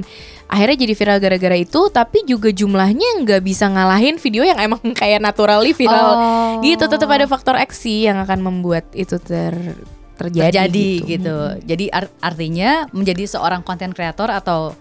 Akhirnya 0.51 0.83
jadi 0.83 0.93
viral 0.99 1.17
gara-gara 1.23 1.55
itu, 1.55 1.81
tapi 1.95 2.27
juga 2.27 2.51
jumlahnya 2.51 3.23
nggak 3.23 3.39
bisa 3.39 3.71
ngalahin 3.71 4.19
video 4.19 4.43
yang 4.43 4.59
emang 4.59 4.83
kayak 4.99 5.23
naturally 5.23 5.71
viral 5.71 6.11
oh. 6.17 6.51
gitu. 6.65 6.83
Tetap 6.89 7.07
ada 7.07 7.23
faktor 7.29 7.55
X 7.61 7.87
sih 7.87 8.09
yang 8.09 8.19
akan 8.19 8.43
membuat 8.43 8.89
itu 8.91 9.15
ter 9.21 9.55
terjadi, 10.21 10.67
terjadi 10.67 10.89
gitu. 11.01 11.07
gitu. 11.09 11.37
Jadi 11.65 11.85
art 11.89 12.11
artinya 12.21 12.85
menjadi 12.93 13.23
seorang 13.25 13.65
konten 13.65 13.89
kreator 13.95 14.29
atau 14.29 14.77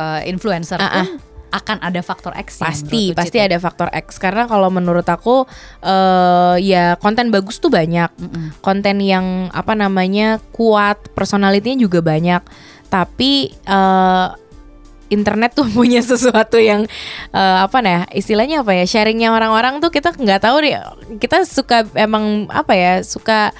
uh, 0.00 0.24
influencer 0.24 0.80
uh 0.80 0.88
-uh. 0.88 1.04
pun 1.04 1.30
akan 1.50 1.82
ada 1.82 2.00
faktor 2.00 2.32
X 2.38 2.62
pasti 2.62 3.10
pasti 3.10 3.38
ada 3.42 3.58
faktor 3.58 3.90
X. 3.90 4.22
Karena 4.22 4.46
kalau 4.46 4.70
menurut 4.70 5.04
aku 5.04 5.44
uh, 5.82 6.56
ya 6.56 6.94
konten 7.02 7.34
bagus 7.34 7.58
tuh 7.58 7.68
banyak. 7.68 8.08
Mm 8.16 8.28
-mm. 8.30 8.46
konten 8.62 8.96
yang 9.02 9.50
apa 9.50 9.74
namanya 9.74 10.38
kuat 10.54 11.10
personalitinya 11.12 11.82
juga 11.82 12.00
banyak. 12.00 12.42
Tapi 12.86 13.50
uh, 13.66 14.34
internet 15.10 15.58
tuh 15.58 15.66
punya 15.76 16.00
sesuatu 16.00 16.56
yang 16.56 16.86
uh, 17.34 17.66
apa 17.66 17.82
nih 17.82 18.06
istilahnya 18.14 18.62
apa 18.62 18.72
ya 18.78 18.86
sharingnya 18.86 19.34
orang-orang 19.34 19.82
tuh 19.82 19.90
kita 19.90 20.14
nggak 20.14 20.46
tahu 20.46 20.56
deh. 20.62 20.78
Kita 21.18 21.42
suka 21.42 21.82
emang 21.98 22.46
apa 22.48 22.72
ya 22.78 22.92
suka 23.02 23.50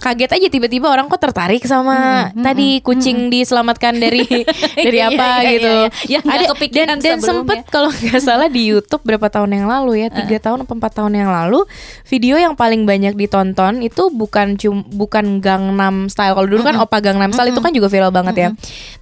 kaget 0.00 0.30
aja 0.32 0.48
tiba-tiba 0.48 0.88
orang 0.88 1.06
kok 1.06 1.20
tertarik 1.20 1.62
sama 1.68 2.32
hmm, 2.32 2.40
hmm, 2.40 2.44
tadi 2.44 2.68
hmm, 2.80 2.84
kucing 2.84 3.18
hmm. 3.28 3.30
diselamatkan 3.30 3.94
dari 4.00 4.24
dari 4.88 4.98
iya, 4.98 5.12
apa 5.12 5.28
iya, 5.44 5.50
gitu. 5.52 5.68
Iya, 5.70 5.88
iya. 6.08 6.18
Yang 6.18 6.24
ada 6.26 6.46
dan 6.70 6.98
dan 6.98 7.18
sempet 7.20 7.68
kalau 7.68 7.92
nggak 7.92 8.20
salah 8.26 8.48
di 8.48 8.72
YouTube 8.72 9.04
berapa 9.04 9.28
tahun 9.28 9.60
yang 9.60 9.66
lalu 9.68 10.06
ya 10.06 10.08
tiga 10.08 10.40
uh. 10.40 10.42
tahun 10.50 10.58
atau 10.64 10.74
empat 10.74 10.92
tahun 10.96 11.12
yang 11.12 11.30
lalu 11.30 11.60
video 12.08 12.40
yang 12.40 12.56
paling 12.56 12.88
banyak 12.88 13.14
ditonton 13.14 13.84
itu 13.84 14.08
bukan 14.08 14.56
cum 14.56 14.82
bukan 14.88 15.44
Gangnam 15.44 16.08
Style 16.08 16.32
kalau 16.32 16.48
dulu 16.48 16.64
kan 16.64 16.80
Opa 16.80 16.98
Gangnam 17.04 17.30
Style 17.36 17.52
itu 17.52 17.60
kan 17.60 17.72
juga 17.76 17.92
viral 17.92 18.10
banget 18.10 18.34
ya. 18.34 18.48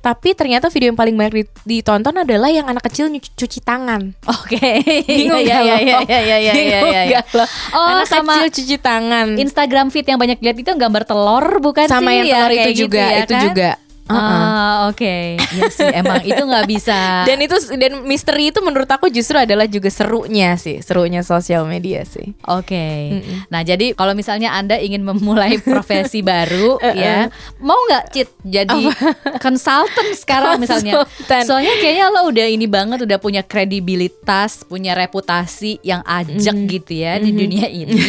Tapi 0.03 0.35
ternyata 0.35 0.67
video 0.69 0.91
yang 0.91 0.99
paling 0.99 1.15
banyak 1.15 1.47
ditonton 1.63 2.15
adalah 2.19 2.51
yang 2.51 2.67
anak 2.67 2.91
kecil 2.91 3.07
cuci 3.09 3.63
tangan. 3.63 4.19
Oke. 4.27 4.59
Okay. 4.59 5.05
Bingung 5.23 5.47
ya 5.47 5.63
ya 5.63 5.77
ya 5.79 5.99
ya 6.03 6.21
ya 6.27 6.37
ya 6.39 6.53
ya. 6.83 7.03
ya. 7.07 7.21
Oh 7.71 7.87
anak 7.87 8.11
sama 8.11 8.43
kecil 8.43 8.51
cuci 8.65 8.77
tangan. 8.83 9.39
Instagram 9.39 9.95
feed 9.95 10.11
yang 10.11 10.19
banyak 10.19 10.43
lihat 10.43 10.57
itu 10.59 10.71
enggak 10.71 10.88
gambar 10.89 11.05
telur 11.05 11.47
bukan 11.61 11.87
sama 11.87 12.11
sih? 12.11 12.17
yang 12.25 12.27
telur 12.33 12.53
ya, 12.53 12.65
itu 12.65 12.73
juga, 12.89 12.99
gitu 12.99 13.13
ya, 13.13 13.19
itu 13.21 13.35
kan? 13.37 13.45
juga. 13.45 13.71
Uh 14.09 14.17
-uh. 14.17 14.25
Ah, 14.25 14.77
oke. 14.89 15.05
Okay. 15.05 15.37
Ya 15.53 15.69
sih, 15.69 15.89
emang 15.93 16.25
itu 16.25 16.41
nggak 16.41 16.67
bisa. 16.67 16.99
Dan 17.29 17.39
itu 17.45 17.57
dan 17.77 18.03
misteri 18.09 18.49
itu 18.49 18.65
menurut 18.65 18.89
aku 18.89 19.13
justru 19.13 19.37
adalah 19.37 19.69
juga 19.69 19.93
serunya 19.93 20.57
sih, 20.57 20.81
serunya 20.81 21.21
sosial 21.21 21.69
media 21.69 22.03
sih. 22.09 22.33
Oke. 22.49 22.73
Okay. 22.73 23.01
Mm 23.13 23.21
-mm. 23.21 23.39
Nah, 23.53 23.61
jadi 23.61 23.93
kalau 23.93 24.17
misalnya 24.17 24.57
Anda 24.57 24.81
ingin 24.81 25.05
memulai 25.05 25.61
profesi 25.73 26.25
baru 26.25 26.81
ya, 26.81 27.29
mau 27.61 27.77
nggak 27.77 28.05
Cit 28.09 28.29
jadi 28.41 28.89
konsultan 29.39 30.17
sekarang 30.25 30.65
misalnya? 30.65 31.05
Soalnya 31.45 31.77
kayaknya 31.79 32.07
lo 32.09 32.33
udah 32.33 32.47
ini 32.49 32.65
banget 32.65 33.05
udah 33.05 33.19
punya 33.21 33.45
kredibilitas, 33.45 34.65
punya 34.65 34.97
reputasi 34.97 35.85
yang 35.85 36.01
ajak 36.09 36.57
mm. 36.57 36.67
gitu 36.81 36.93
ya 37.05 37.17
mm 37.17 37.21
-hmm. 37.21 37.27
di 37.27 37.31
dunia 37.37 37.67
ini. 37.69 38.01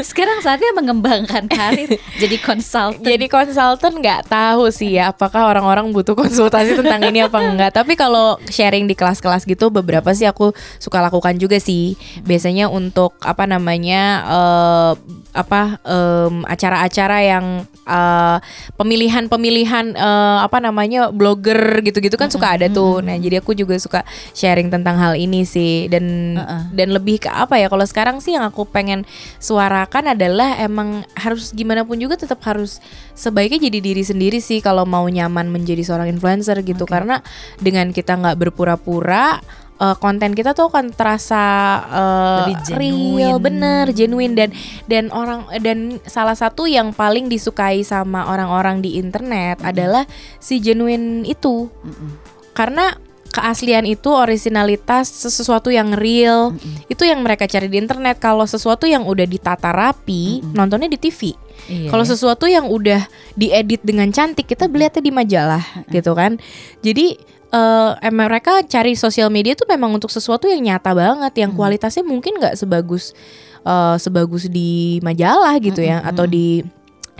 sekarang 0.00 0.40
saatnya 0.40 0.72
mengembangkan 0.72 1.44
karir 1.50 2.00
jadi 2.16 2.36
konsultan. 2.40 3.04
Jadi 3.04 3.26
konsultan 3.28 3.92
nggak 4.00 4.32
tahu 4.32 4.72
sih 4.72 4.96
ya 4.96 5.12
apakah 5.12 5.33
apakah 5.34 5.50
orang-orang 5.50 5.90
butuh 5.90 6.14
konsultasi 6.14 6.78
tentang 6.78 7.02
ini 7.10 7.26
apa 7.26 7.42
enggak. 7.42 7.74
Tapi 7.74 7.98
kalau 7.98 8.38
sharing 8.46 8.86
di 8.86 8.94
kelas-kelas 8.94 9.42
gitu 9.42 9.66
beberapa 9.66 10.14
sih 10.14 10.30
aku 10.30 10.54
suka 10.78 11.02
lakukan 11.02 11.34
juga 11.42 11.58
sih. 11.58 11.98
Biasanya 12.22 12.70
untuk 12.70 13.18
apa 13.18 13.42
namanya 13.42 14.22
uh, 14.30 14.92
apa 15.34 15.82
um, 15.82 16.46
acara-acara 16.46 17.18
yang 17.26 17.66
uh, 17.90 18.38
pemilihan-pemilihan 18.78 19.98
uh, 19.98 20.46
apa 20.46 20.62
namanya 20.62 21.10
blogger 21.10 21.82
gitu-gitu 21.82 22.14
kan 22.14 22.30
suka 22.30 22.54
ada 22.54 22.70
tuh. 22.70 23.02
Nah, 23.02 23.18
jadi 23.18 23.42
aku 23.42 23.58
juga 23.58 23.74
suka 23.82 24.06
sharing 24.30 24.70
tentang 24.70 24.94
hal 24.94 25.18
ini 25.18 25.42
sih 25.42 25.90
dan 25.90 26.38
uh 26.38 26.42
-uh. 26.46 26.62
dan 26.70 26.94
lebih 26.94 27.26
ke 27.26 27.30
apa 27.30 27.58
ya 27.58 27.66
kalau 27.66 27.82
sekarang 27.82 28.22
sih 28.22 28.38
yang 28.38 28.46
aku 28.46 28.62
pengen 28.70 29.02
suarakan 29.42 30.14
adalah 30.14 30.54
emang 30.62 31.02
harus 31.18 31.50
gimana 31.50 31.82
pun 31.82 31.98
juga 31.98 32.14
tetap 32.14 32.38
harus 32.46 32.78
sebaiknya 33.18 33.66
jadi 33.66 33.78
diri 33.82 34.02
sendiri 34.06 34.38
sih 34.38 34.62
kalau 34.62 34.86
maunya 34.86 35.24
nyaman 35.24 35.48
menjadi 35.48 35.80
seorang 35.80 36.12
influencer 36.12 36.60
gitu 36.60 36.84
okay. 36.84 37.00
karena 37.00 37.24
dengan 37.56 37.90
kita 37.96 38.20
nggak 38.20 38.36
berpura-pura 38.36 39.40
uh, 39.84 39.96
konten 40.00 40.32
kita 40.32 40.56
tuh 40.56 40.72
akan 40.72 40.96
terasa 40.96 41.44
uh, 41.92 42.44
Lebih 42.48 42.76
real 42.80 43.36
bener 43.36 43.92
genuine 43.92 44.32
dan 44.32 44.50
dan 44.88 45.12
orang 45.12 45.44
dan 45.60 46.00
salah 46.08 46.34
satu 46.34 46.64
yang 46.64 46.96
paling 46.96 47.28
disukai 47.28 47.84
sama 47.84 48.24
orang-orang 48.32 48.80
di 48.80 48.96
internet 48.96 49.60
mm 49.60 49.64
-hmm. 49.64 49.70
adalah 49.70 50.04
si 50.40 50.60
genuine 50.64 51.28
itu 51.28 51.68
mm 51.68 51.92
-hmm. 51.92 52.10
karena 52.56 52.96
keaslian 53.34 53.82
itu 53.82 54.14
originalitas 54.14 55.10
sesuatu 55.10 55.66
yang 55.68 55.90
real 55.98 56.54
mm 56.54 56.56
-hmm. 56.56 56.92
itu 56.94 57.02
yang 57.02 57.20
mereka 57.20 57.50
cari 57.50 57.66
di 57.66 57.82
internet 57.82 58.22
kalau 58.22 58.46
sesuatu 58.46 58.86
yang 58.86 59.02
udah 59.04 59.26
ditata 59.26 59.74
rapi 59.74 60.40
mm 60.40 60.40
-hmm. 60.40 60.54
nontonnya 60.54 60.86
di 60.86 60.98
TV 61.02 61.34
iya. 61.66 61.90
kalau 61.90 62.06
sesuatu 62.06 62.46
yang 62.46 62.70
udah 62.70 63.02
diedit 63.34 63.82
dengan 63.82 64.06
cantik 64.14 64.46
kita 64.46 64.70
belinya 64.70 65.02
di 65.02 65.10
majalah 65.10 65.64
mm 65.66 65.82
-hmm. 65.82 65.92
gitu 65.98 66.12
kan 66.14 66.38
jadi 66.78 67.18
uh, 67.54 67.94
mereka 68.10 68.66
cari 68.66 68.98
sosial 68.98 69.30
media 69.30 69.54
tuh 69.54 69.70
memang 69.70 69.94
untuk 69.94 70.10
sesuatu 70.10 70.50
yang 70.50 70.60
nyata 70.66 70.90
banget 70.90 71.32
yang 71.38 71.54
mm 71.54 71.54
-hmm. 71.54 71.58
kualitasnya 71.62 72.02
mungkin 72.02 72.42
nggak 72.42 72.58
sebagus 72.58 73.14
uh, 73.62 73.94
sebagus 73.96 74.50
di 74.50 74.98
majalah 75.06 75.54
gitu 75.62 75.78
mm 75.78 75.86
-hmm. 75.86 76.02
ya 76.02 76.08
atau 76.10 76.26
di 76.26 76.66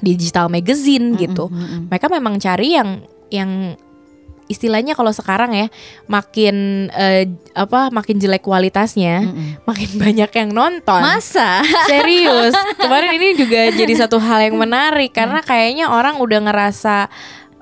digital 0.02 0.50
magazine 0.50 1.14
mm 1.14 1.14
-hmm. 1.14 1.24
gitu 1.30 1.44
mereka 1.86 2.06
memang 2.10 2.34
cari 2.42 2.74
yang 2.74 3.06
yang 3.30 3.78
istilahnya 4.44 4.92
kalau 4.92 5.08
sekarang 5.08 5.56
ya 5.56 5.66
makin 6.04 6.88
uh, 6.92 7.24
apa 7.56 7.88
makin 7.88 8.20
jelek 8.20 8.44
kualitasnya, 8.44 9.24
mm 9.24 9.32
-mm. 9.32 9.50
makin 9.64 9.90
banyak 10.04 10.30
yang 10.30 10.50
nonton. 10.52 11.00
Masa? 11.00 11.64
Serius. 11.90 12.52
Kemarin 12.76 13.16
ini 13.16 13.28
juga 13.40 13.72
jadi 13.72 13.94
satu 13.96 14.20
hal 14.20 14.52
yang 14.52 14.56
menarik 14.60 15.16
karena 15.16 15.40
kayaknya 15.40 15.88
orang 15.88 16.20
udah 16.20 16.44
ngerasa 16.44 17.08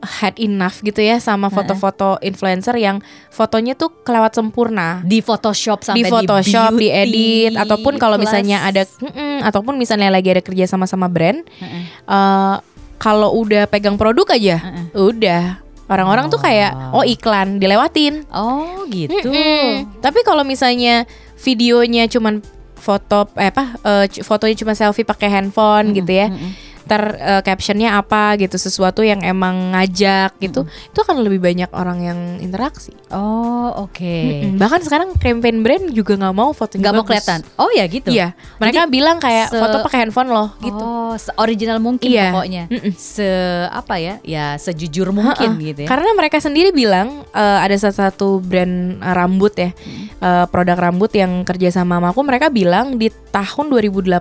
had 0.03 0.35
enough 0.43 0.83
gitu 0.83 0.99
ya 0.99 1.23
sama 1.23 1.47
foto-foto 1.47 2.19
influencer 2.21 2.75
yang 2.75 2.99
fotonya 3.31 3.79
tuh 3.79 3.95
kelewat 4.03 4.35
sempurna 4.35 5.01
di 5.07 5.23
Photoshop 5.23 5.87
sampai 5.87 6.03
di 6.03 6.11
Photoshop 6.11 6.75
di 6.75 6.91
edit 6.91 7.55
ataupun 7.55 7.97
kalau 8.03 8.19
misalnya 8.19 8.67
ada 8.67 8.83
mm 8.83 9.11
-mm, 9.11 9.37
ataupun 9.47 9.79
misalnya 9.79 10.11
lagi 10.11 10.35
ada 10.35 10.43
kerja 10.43 10.67
sama 10.67 10.91
sama 10.91 11.07
brand 11.07 11.47
mm 11.47 11.67
-mm. 11.67 11.83
uh, 12.11 12.57
kalau 12.99 13.31
udah 13.39 13.71
pegang 13.71 13.95
produk 13.95 14.27
aja 14.35 14.59
mm 14.59 14.71
-mm. 14.71 14.87
udah 14.99 15.45
Orang-orang 15.93 16.31
oh. 16.31 16.33
tuh 16.33 16.41
kayak 16.41 16.73
oh 16.97 17.05
iklan 17.05 17.61
dilewatin. 17.61 18.25
Oh 18.33 18.89
gitu. 18.89 19.29
Mm 19.29 19.37
-mm. 19.37 19.69
Tapi 20.01 20.25
kalau 20.25 20.41
misalnya 20.41 21.05
videonya 21.45 22.09
cuman 22.09 22.41
foto 22.81 23.29
eh 23.37 23.53
apa 23.53 23.77
uh, 23.85 24.09
fotonya 24.25 24.57
cuma 24.57 24.73
selfie 24.73 25.05
pakai 25.05 25.29
handphone 25.29 25.91
mm 25.91 25.93
-hmm. 25.93 25.99
gitu 26.01 26.13
ya. 26.17 26.27
Mm 26.33 26.39
-hmm 26.39 26.72
ter 26.83 27.03
uh, 27.19 27.43
captionnya 27.43 27.97
apa 27.97 28.35
gitu 28.37 28.59
sesuatu 28.59 29.01
yang 29.07 29.23
emang 29.23 29.75
ngajak 29.75 30.35
gitu 30.43 30.67
mm-hmm. 30.67 30.91
itu 30.93 30.99
akan 30.99 31.17
lebih 31.23 31.41
banyak 31.41 31.71
orang 31.71 31.99
yang 32.03 32.19
interaksi 32.43 32.93
oh 33.15 33.87
oke 33.87 33.95
okay. 33.95 34.51
mm-hmm. 34.51 34.59
bahkan 34.59 34.81
sekarang 34.83 35.15
campaign 35.17 35.63
brand 35.63 35.87
juga 35.95 36.19
nggak 36.19 36.35
mau 36.35 36.51
foto 36.51 36.77
nggak 36.77 36.95
mau 36.95 37.07
kelihatan 37.07 37.41
oh 37.57 37.71
ya 37.71 37.85
gitu 37.87 38.11
iya 38.11 38.35
mereka 38.59 38.87
Jadi, 38.87 38.93
bilang 38.93 39.17
kayak 39.23 39.55
se- 39.55 39.61
foto 39.63 39.77
pakai 39.87 39.99
handphone 40.07 40.31
loh 40.31 40.49
gitu 40.61 40.83
oh 40.83 41.15
original 41.39 41.79
mungkin 41.79 42.09
iya. 42.11 42.35
pokoknya 42.35 42.65
mm-hmm. 42.69 42.93
se 42.99 43.29
apa 43.71 43.95
ya 44.03 44.15
ya 44.27 44.47
sejujur 44.59 45.15
mungkin 45.15 45.51
Ha-ha. 45.57 45.67
gitu 45.73 45.81
ya 45.87 45.89
karena 45.89 46.11
mereka 46.19 46.43
sendiri 46.43 46.75
bilang 46.75 47.23
uh, 47.33 47.59
ada 47.63 47.77
salah 47.79 48.11
satu 48.11 48.43
brand 48.43 48.99
uh, 48.99 49.15
rambut 49.15 49.55
ya 49.55 49.71
mm-hmm. 49.71 50.07
uh, 50.19 50.45
produk 50.51 50.77
rambut 50.77 51.11
yang 51.15 51.47
kerja 51.47 51.71
sama 51.71 52.03
aku 52.03 52.21
mereka 52.27 52.51
bilang 52.51 52.99
di 52.99 53.09
tahun 53.31 53.71
2018 53.71 54.19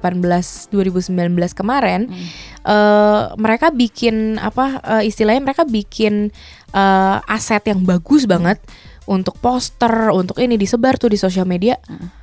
2019 0.69 1.12
kemarin 1.58 2.08
mm 2.08 2.50
uh, 2.65 3.34
mereka 3.38 3.74
bikin 3.74 4.38
apa 4.38 4.82
uh, 4.82 5.04
istilahnya 5.04 5.41
mereka 5.41 5.63
bikin 5.65 6.30
uh, 6.76 7.17
aset 7.26 7.65
yang 7.67 7.84
bagus 7.84 8.26
banget 8.26 8.62
untuk 9.10 9.38
poster, 9.41 10.13
untuk 10.13 10.38
ini 10.38 10.56
disebar 10.56 10.95
tuh 10.95 11.12
di 11.12 11.17
sosial 11.17 11.50
media. 11.50 11.76
Hmm, 11.89 12.20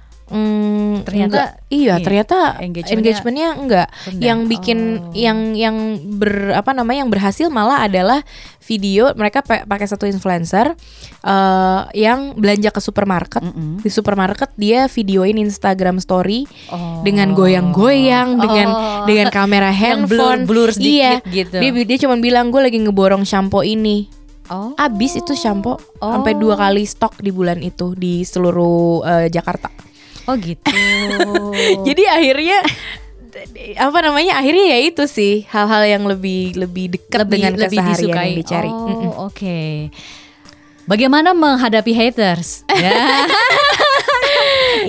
ternyata 1.01 1.25
enggak. 1.33 1.51
iya, 1.69 1.95
iya, 1.95 1.95
ternyata 1.99 2.37
engagementnya 2.59 2.95
engagementnya 2.95 3.49
enggak. 3.55 3.89
rendah. 4.05 4.23
Yang 4.23 4.41
bikin 4.47 4.79
Oh. 4.99 5.13
yang 5.13 5.39
yang 5.53 5.77
ber 6.13 6.33
apa 6.53 6.71
namanya 6.71 7.03
yang 7.03 7.11
berhasil 7.11 7.47
malah 7.49 7.81
adalah 7.81 8.21
video 8.61 9.09
mereka 9.13 9.41
pa- 9.41 9.65
pakai 9.65 9.85
satu 9.85 10.05
influencer 10.05 10.77
eh, 11.19 11.81
yang 11.97 12.33
belanja 12.35 12.69
ke 12.69 12.79
supermarket. 12.79 13.41
Mm-mm. 13.41 13.81
Di 13.81 13.89
supermarket 13.89 14.53
dia 14.55 14.87
videoin 14.87 15.37
Instagram 15.37 15.99
story 15.99 16.45
Oh. 16.69 17.01
dengan 17.01 17.33
goyang-goyang 17.33 18.37
dengan 18.37 18.69
Oh. 18.69 19.05
dengan 19.05 19.29
kamera 19.29 19.69
Yang 19.69 19.81
handphone 20.07 20.45
blur- 20.45 20.69
blur 20.69 20.71
iya 20.79 21.19
sedikit 21.19 21.51
gitu. 21.51 21.57
dia 21.59 21.85
dia 21.85 21.99
cuma 21.99 22.17
bilang 22.17 22.49
gue 22.49 22.61
lagi 22.61 22.79
ngeborong 22.79 23.23
shampoo 23.23 23.61
ini 23.61 24.09
Oh. 24.47 24.73
abis 24.75 25.17
itu 25.17 25.33
shampoo 25.35 25.77
Oh. 25.99 26.09
sampai 26.11 26.33
dua 26.33 26.57
kali 26.57 26.83
stok 26.83 27.19
di 27.19 27.29
bulan 27.29 27.61
itu 27.61 27.93
di 27.93 28.23
seluruh 28.23 29.01
eh, 29.03 29.27
Jakarta 29.29 29.69
Oh 30.29 30.37
gitu. 30.37 30.77
jadi 31.89 32.03
akhirnya 32.21 32.59
apa 33.79 33.99
namanya 34.05 34.41
akhirnya 34.41 34.77
ya 34.77 34.79
itu 34.85 35.05
sih 35.09 35.49
hal-hal 35.49 35.85
yang 35.89 36.05
lebih 36.05 36.59
lebih 36.59 36.93
dekat 36.99 37.25
dengan 37.29 37.57
keseharian 37.57 37.97
disukai. 37.97 38.27
yang 38.29 38.39
dicari 38.45 38.71
Oh, 38.71 39.33
oke. 39.33 39.89
Bagaimana 40.89 41.33
menghadapi 41.37 41.93
haters? 41.93 42.65
Ya. 42.79 43.25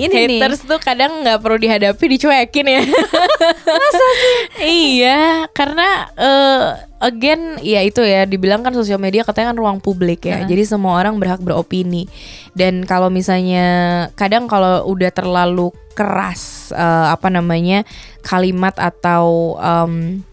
Ini 0.00 0.14
nih. 0.14 0.40
haters 0.40 0.64
tuh 0.64 0.80
kadang 0.80 1.20
nggak 1.20 1.38
perlu 1.44 1.58
dihadapi 1.60 2.04
dicuekin 2.16 2.66
ya. 2.66 2.82
Masa 3.80 4.08
sih? 4.16 4.38
Iya 4.64 5.46
karena 5.52 6.08
eh, 6.16 6.64
again 7.04 7.60
ya 7.60 7.80
itu 7.84 8.00
ya 8.04 8.24
dibilang 8.24 8.64
kan 8.64 8.72
sosial 8.72 9.00
media 9.00 9.24
katanya 9.24 9.52
kan 9.52 9.58
ruang 9.60 9.78
publik 9.80 10.24
ya. 10.24 10.44
Jadi 10.48 10.62
semua 10.64 10.96
orang 11.00 11.20
berhak 11.20 11.40
beropini. 11.44 12.08
Dan 12.56 12.88
kalau 12.88 13.12
misalnya 13.12 14.08
kadang 14.16 14.48
kalau 14.48 14.88
udah 14.88 15.12
terlalu 15.12 15.72
keras 15.92 16.72
eh, 16.72 17.06
apa 17.12 17.28
namanya 17.28 17.84
kalimat 18.24 18.72
atau 18.80 19.56
em, 19.60 20.24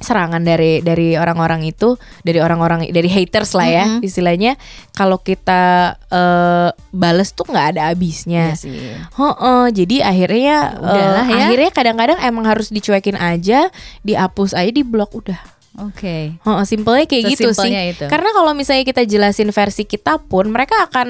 serangan 0.00 0.40
dari 0.40 0.80
dari 0.80 1.12
orang-orang 1.14 1.60
itu 1.62 1.94
dari 2.24 2.40
orang-orang 2.40 2.88
dari 2.88 3.06
haters 3.06 3.52
lah 3.52 3.68
ya 3.68 3.84
Mhm. 3.86 4.00
istilahnya 4.00 4.52
kalau 4.90 5.20
kita 5.20 5.94
eh, 6.08 6.68
bales 6.90 7.30
tuh 7.30 7.44
nggak 7.44 7.66
ada 7.76 7.92
habisnya 7.92 8.52
Iya 8.52 8.56
sih. 8.56 8.72
Heeh, 8.96 9.64
jadi 9.70 9.96
akhirnya 10.02 10.56
Udahlah 10.74 11.24
eh, 11.24 11.36
ya. 11.36 11.44
akhirnya 11.46 11.70
kadang-kadang 11.70 12.18
emang 12.20 12.44
harus 12.48 12.68
dicuekin 12.68 13.14
aja, 13.14 13.68
dihapus 14.00 14.56
aja, 14.56 14.70
di 14.70 14.82
blok 14.82 15.12
udah. 15.14 15.38
Oke. 15.86 16.34
Heeh, 16.34 16.64
simpelnya 16.66 17.06
kayak 17.06 17.24
gitu 17.30 17.52
sih. 17.52 17.70
Itu. 17.70 18.04
Karena 18.08 18.34
kalau 18.34 18.52
misalnya 18.52 18.82
kita 18.82 19.06
jelasin 19.06 19.48
versi 19.50 19.84
kita 19.84 20.18
pun, 20.18 20.50
mereka 20.50 20.82
Akan 20.82 21.08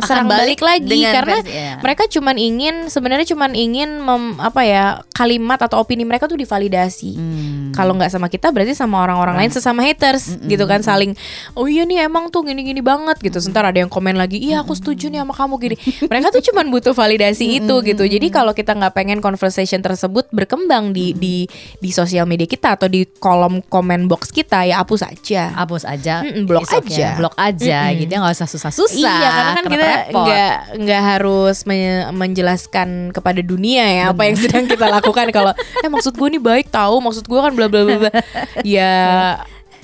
serang 0.00 0.26
balik 0.26 0.58
balik, 0.58 0.60
lagi 0.60 0.90
dengan 0.90 1.12
karena 1.14 1.36
versi- 1.38 1.54
ya. 1.54 1.72
mereka 1.78 2.02
cuman 2.08 2.34
ingin 2.34 2.74
sebenarnya 2.86 3.26
cuman 3.28 3.50
ingin 3.52 3.90
mem- 3.96 4.38
apa 4.38 4.60
ya 4.60 4.84
kalimat 5.10 5.56
atau 5.56 5.78
opini 5.78 6.02
mereka 6.02 6.24
tuh 6.24 6.34
divalidasi. 6.34 7.10
Hmm. 7.14 7.70
Kalau 7.70 7.94
nggak 7.94 8.08
sama 8.08 8.26
kita 8.26 8.50
berarti 8.50 8.72
sama 8.72 8.98
orang-orang 9.00 9.36
lain 9.36 9.50
sesama 9.50 9.80
haters 9.80 10.34
gitu 10.42 10.64
kan 10.64 10.80
saling 10.80 11.14
oh 11.52 11.64
iya 11.64 11.82
nih 11.82 12.02
emang 12.02 12.26
tuh 12.28 12.42
gini-gini 12.42 12.80
banget 12.80 13.20
gitu. 13.20 13.38
Sebentar 13.38 13.62
ada 13.64 13.76
yang 13.76 13.86
komen 13.86 14.14
lagi, 14.14 14.38
"Iya 14.40 14.60
aku 14.60 14.72
setuju 14.72 15.06
nih 15.06 15.20
sama 15.20 15.30
kamu 15.32 15.54
gini." 15.58 15.76
Mereka 16.10 16.30
tuh 16.30 16.42
cuman 16.42 16.66
butuh 16.68 16.90
validasi 16.90 17.58
itu 17.58 17.74
gitu. 17.84 18.02
Jadi 18.02 18.26
kalau 18.28 18.50
kita 18.50 18.72
nggak 18.72 18.92
pengen 18.92 19.18
conversation 19.18 19.78
tersebut 19.78 20.26
berkembang 20.30 20.90
di 20.90 21.12
di 21.12 21.46
di 21.78 21.90
sosial 21.90 22.24
media 22.24 22.44
kita 22.44 22.74
atau 22.74 22.86
di 22.86 23.06
kolom 23.14 23.62
komen 23.62 24.06
box 24.06 24.30
kita 24.30 24.64
ya 24.64 24.80
hapus 24.80 25.04
aja. 25.04 25.54
hapus 25.54 25.84
aja, 25.84 26.22
Mm-mm, 26.22 26.44
blok 26.44 26.62
It's 26.62 26.74
okay. 26.74 26.94
aja. 26.96 27.08
blok 27.14 27.34
aja, 27.36 27.78
gitu 27.92 28.08
ya 28.08 28.18
nggak 28.18 28.34
usah 28.34 28.48
susah-susah. 28.48 28.96
Iya 28.96 29.28
karena 29.28 29.52
kan 29.52 29.64
kenapa 29.64 29.83
kita 29.84 30.12
nggak 30.14 30.54
nggak 30.80 31.02
harus 31.06 31.56
me- 31.64 32.08
menjelaskan 32.10 32.88
kepada 33.10 33.40
dunia 33.40 33.84
ya 33.84 34.02
apa 34.08 34.24
yang 34.24 34.36
sedang 34.36 34.64
kita 34.64 34.86
lakukan 34.88 35.28
kalau 35.30 35.52
eh 35.54 35.88
maksud 35.88 36.12
gue 36.12 36.28
nih 36.30 36.42
baik 36.42 36.66
tahu 36.68 36.98
maksud 36.98 37.24
gue 37.24 37.40
kan 37.40 37.52
bla 37.52 37.66
bla 37.66 37.82
bla 37.84 38.10
ya 38.62 38.92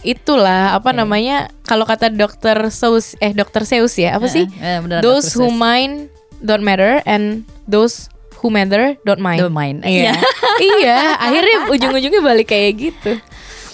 itulah 0.01 0.73
apa 0.73 0.91
namanya 0.91 1.37
kalau 1.63 1.85
kata 1.85 2.09
dokter 2.09 2.57
Zeus 2.69 3.17
eh 3.19 3.31
dokter 3.31 3.63
Zeus 3.63 3.93
ya 3.95 4.17
apa 4.17 4.27
sih 4.27 4.49
Eh, 4.57 4.79
beneran 4.79 5.01
those 5.01 5.29
Dr. 5.29 5.37
who 5.37 5.47
Seuss. 5.47 5.59
mind 5.59 5.95
don't 6.41 6.63
matter 6.63 7.05
and 7.05 7.45
those 7.65 8.09
who 8.39 8.49
matter 8.49 8.97
don't 9.03 9.21
mind 9.21 9.39
Don't 9.39 9.53
mind. 9.53 9.85
iya 9.85 10.17
iya 10.59 10.99
akhirnya 11.21 11.69
ujung-ujungnya 11.69 12.21
balik 12.21 12.49
kayak 12.49 12.73
gitu 12.77 13.13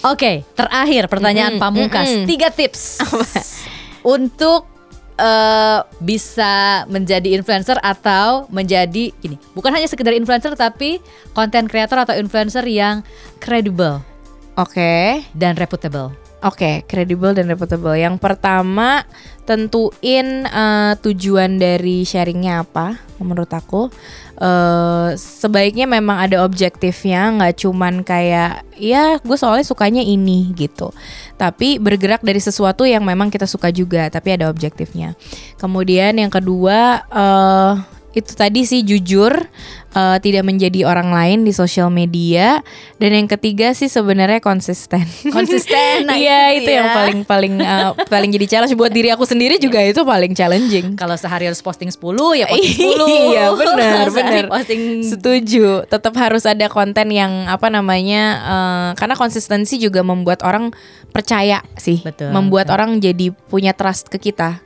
Oke, 0.05 0.45
terakhir 0.53 1.09
pertanyaan 1.09 1.57
Mm-mm, 1.57 1.63
pamungkas. 1.63 2.05
mm-mm. 2.07 2.29
Tiga 2.29 2.53
tips 2.53 3.01
untuk 4.05 4.69
eh, 5.17 5.79
bisa 5.99 6.85
menjadi 6.87 7.33
influencer 7.33 7.77
atau 7.81 8.45
menjadi 8.53 9.11
gini, 9.17 9.35
bukan 9.57 9.73
hanya 9.73 9.89
sekedar 9.89 10.13
influencer 10.13 10.53
tapi 10.53 11.03
konten 11.33 11.65
creator 11.67 12.05
atau 12.05 12.15
influencer 12.15 12.63
yang 12.65 13.01
credible 13.41 14.01
oke 14.57 15.21
dan 15.37 15.53
reputable. 15.55 16.11
Oke, 16.45 16.85
kredibel 16.85 17.33
dan 17.33 17.49
reputable. 17.49 17.97
Yang 17.97 18.21
pertama, 18.21 19.01
tentuin 19.47 20.43
eh, 20.43 20.93
tujuan 20.99 21.55
dari 21.55 22.03
sharingnya 22.03 22.67
apa. 22.67 22.99
Menurut 23.17 23.49
aku, 23.49 23.89
eh 24.37 25.09
sebaiknya 25.17 25.89
memang 25.89 26.21
ada 26.21 26.45
objektifnya, 26.45 27.33
nggak 27.33 27.65
cuman 27.65 28.05
kayak, 28.05 28.61
ya 28.77 29.17
gue 29.17 29.37
soalnya 29.39 29.65
sukanya 29.65 30.05
ini 30.05 30.53
gitu. 30.53 30.93
Tapi 31.39 31.81
bergerak 31.81 32.21
dari 32.21 32.37
sesuatu 32.37 32.85
yang 32.85 33.01
memang 33.01 33.33
kita 33.33 33.49
suka 33.49 33.73
juga, 33.73 34.05
tapi 34.13 34.37
ada 34.37 34.51
objektifnya. 34.53 35.17
Kemudian 35.57 36.19
yang 36.21 36.29
kedua, 36.29 37.07
eh 37.09 37.96
itu 38.17 38.33
tadi 38.33 38.65
sih 38.65 38.81
jujur, 38.81 39.29
eh, 39.93 40.17
tidak 40.19 40.41
menjadi 40.41 40.89
orang 40.89 41.13
lain 41.13 41.45
di 41.45 41.53
sosial 41.53 41.93
media. 41.93 42.65
Dan 42.97 43.13
yang 43.13 43.29
ketiga 43.29 43.77
sih 43.77 43.85
sebenarnya 43.85 44.41
konsisten. 44.41 45.05
Konsisten, 45.37 46.09
nah 46.09 46.17
Iya 46.17 46.57
itu 46.57 46.65
itu 46.65 46.69
yang 46.73 46.89
dia. 46.89 46.97
paling 46.97 47.19
paling 47.21 47.53
uh, 47.61 47.93
paling 48.09 48.33
jadi 48.33 48.45
challenge 48.49 48.73
buat 48.73 48.89
diri 48.89 49.13
aku 49.13 49.21
sendiri 49.21 49.61
juga 49.61 49.77
itu 49.85 50.01
paling 50.01 50.33
challenging. 50.33 50.97
Kalau 50.97 51.13
sehari 51.13 51.45
harus 51.45 51.61
posting 51.61 51.93
10 51.93 52.01
ya 52.41 52.49
posting 52.49 52.89
10. 52.97 53.05
Iya 53.31 53.45
benar 53.61 54.05
Sehari 54.09 54.17
benar. 54.17 54.43
Posting 54.49 54.81
Setuju. 55.05 55.85
Tetap 55.85 56.13
harus 56.17 56.43
ada 56.49 56.65
konten 56.67 57.13
yang 57.13 57.45
apa 57.45 57.69
namanya 57.69 58.23
uh, 58.41 58.89
karena 58.97 59.13
konsistensi 59.13 59.77
juga 59.77 60.01
membuat 60.01 60.41
orang 60.41 60.73
percaya 61.13 61.61
sih. 61.77 62.01
Betul, 62.01 62.33
Membuat 62.33 62.67
betul. 62.69 62.75
orang 62.81 62.89
jadi 62.97 63.29
punya 63.47 63.77
trust 63.77 64.09
ke 64.09 64.17
kita. 64.17 64.65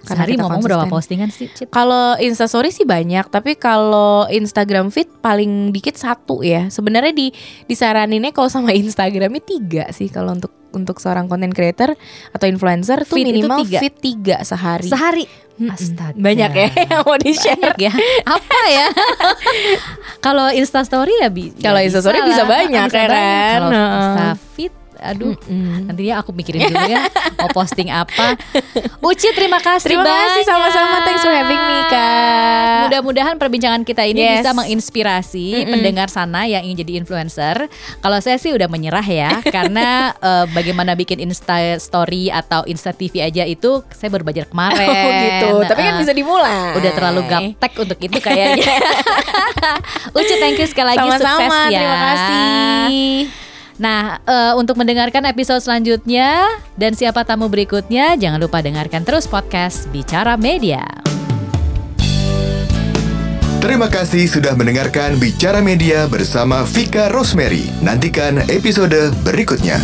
Karena 0.00 0.24
sehari 0.24 0.32
ngomong 0.34 0.60
berapa 0.60 0.86
postingan 0.86 1.28
sih, 1.28 1.48
Cip? 1.48 1.68
Kalau 1.68 2.16
Instastory 2.16 2.68
sih 2.68 2.82
banyak, 2.82 3.28
tapi 3.28 3.52
kalau 3.54 4.24
Instagram 4.26 4.88
feed 4.88 5.12
paling 5.18 5.70
dikit 5.70 5.94
satu 5.94 6.40
ya. 6.40 6.66
Sebenarnya 6.66 7.12
di 7.12 7.28
disaraninnya 7.66 8.30
kalau 8.30 8.48
sama 8.48 8.72
Instagramnya 8.72 9.40
tiga 9.40 9.84
sih 9.90 10.08
kalau 10.08 10.32
untuk 10.32 10.50
untuk 10.70 10.96
seorang 10.96 11.26
content 11.26 11.50
creator 11.50 11.98
atau 12.30 12.46
influencer 12.46 13.02
tuh 13.02 13.18
Feed 13.18 13.26
itu 13.28 13.42
minimal 13.42 13.58
tiga? 13.60 13.78
feed 13.80 13.94
tiga 13.98 14.36
sehari. 14.40 14.86
Sehari. 14.86 15.24
Astaga. 15.60 16.16
Banyak 16.16 16.50
ya 16.50 16.68
yang 16.88 17.04
mau 17.04 17.20
di 17.20 17.32
share. 17.36 17.60
Banyak 17.60 17.76
ya. 17.76 17.92
Apa 18.24 18.58
ya? 18.66 18.86
Kalau 20.24 20.48
Insta 20.48 20.80
Story 20.80 21.12
ya 21.20 21.28
bi 21.28 21.52
Kalau 21.52 21.76
ya 21.76 21.84
Insta 21.84 22.00
Story 22.00 22.20
lah. 22.20 22.26
bisa 22.26 22.42
banyak, 22.48 22.86
Bisa 22.86 22.96
ya 22.96 23.08
banyak. 23.08 23.12
kan? 23.12 23.60
Kalau 23.60 23.70
aduh 25.00 25.34
Mm-mm. 25.42 25.88
nantinya 25.88 26.20
aku 26.20 26.30
mikirin 26.30 26.66
dulu 26.66 26.84
ya 26.86 27.08
mau 27.36 27.48
posting 27.50 27.88
apa. 27.88 28.36
Uci 29.02 29.32
terima 29.32 29.58
kasih 29.58 29.90
Terima 29.90 30.04
kasih 30.04 30.42
banyak. 30.42 30.46
sama-sama. 30.46 30.96
Thanks 31.02 31.20
for 31.20 31.32
having 31.32 31.56
me, 31.58 31.78
Kak. 31.86 32.78
Mudah-mudahan 32.86 33.36
perbincangan 33.36 33.82
kita 33.82 34.04
ini 34.04 34.20
Yes. 34.20 34.40
bisa 34.40 34.52
menginspirasi 34.52 35.46
Mm-mm. 35.56 35.72
pendengar 35.72 36.06
sana 36.06 36.44
yang 36.44 36.60
ingin 36.62 36.78
jadi 36.78 36.92
influencer. 36.98 37.66
Kalau 37.98 38.18
saya 38.18 38.36
sih 38.36 38.50
udah 38.50 38.66
menyerah 38.66 39.02
ya 39.02 39.40
karena 39.56 40.12
eh, 40.14 40.44
bagaimana 40.48 40.92
bikin 40.92 41.18
Insta 41.18 41.56
Story 41.76 42.28
atau 42.28 42.62
Insta 42.64 42.90
TV 42.90 43.20
aja 43.20 43.42
itu 43.42 43.80
saya 43.90 44.08
baru 44.08 44.22
belajar 44.22 44.44
kemarin. 44.44 44.86
Oh 44.86 45.10
gitu. 45.18 45.48
Tapi 45.66 45.80
kan 45.80 45.94
bisa 45.96 46.12
dimulai. 46.12 46.76
udah 46.76 46.92
terlalu 46.92 47.20
gaptek 47.24 47.72
untuk 47.74 47.98
itu 47.98 48.18
kayaknya. 48.22 48.68
Uci 50.12 50.34
thank 50.36 50.56
you 50.56 50.66
sekali 50.66 50.88
lagi 50.90 51.08
Sama-sama. 51.08 51.40
sukses 51.40 51.72
ya. 51.72 51.80
Terima 51.80 51.96
kasih. 52.04 53.49
Nah, 53.80 54.20
eh, 54.28 54.52
untuk 54.60 54.76
mendengarkan 54.76 55.24
episode 55.24 55.64
selanjutnya 55.64 56.44
dan 56.76 56.92
siapa 56.92 57.24
tamu 57.24 57.48
berikutnya, 57.48 58.12
jangan 58.20 58.36
lupa 58.36 58.60
dengarkan 58.60 59.08
terus 59.08 59.24
podcast 59.24 59.88
Bicara 59.88 60.36
Media. 60.36 60.84
Terima 63.64 63.88
kasih 63.88 64.28
sudah 64.28 64.52
mendengarkan 64.52 65.16
Bicara 65.16 65.64
Media 65.64 66.04
bersama 66.08 66.64
Vika 66.68 67.08
Rosemary. 67.08 67.72
Nantikan 67.80 68.44
episode 68.52 69.16
berikutnya. 69.24 69.80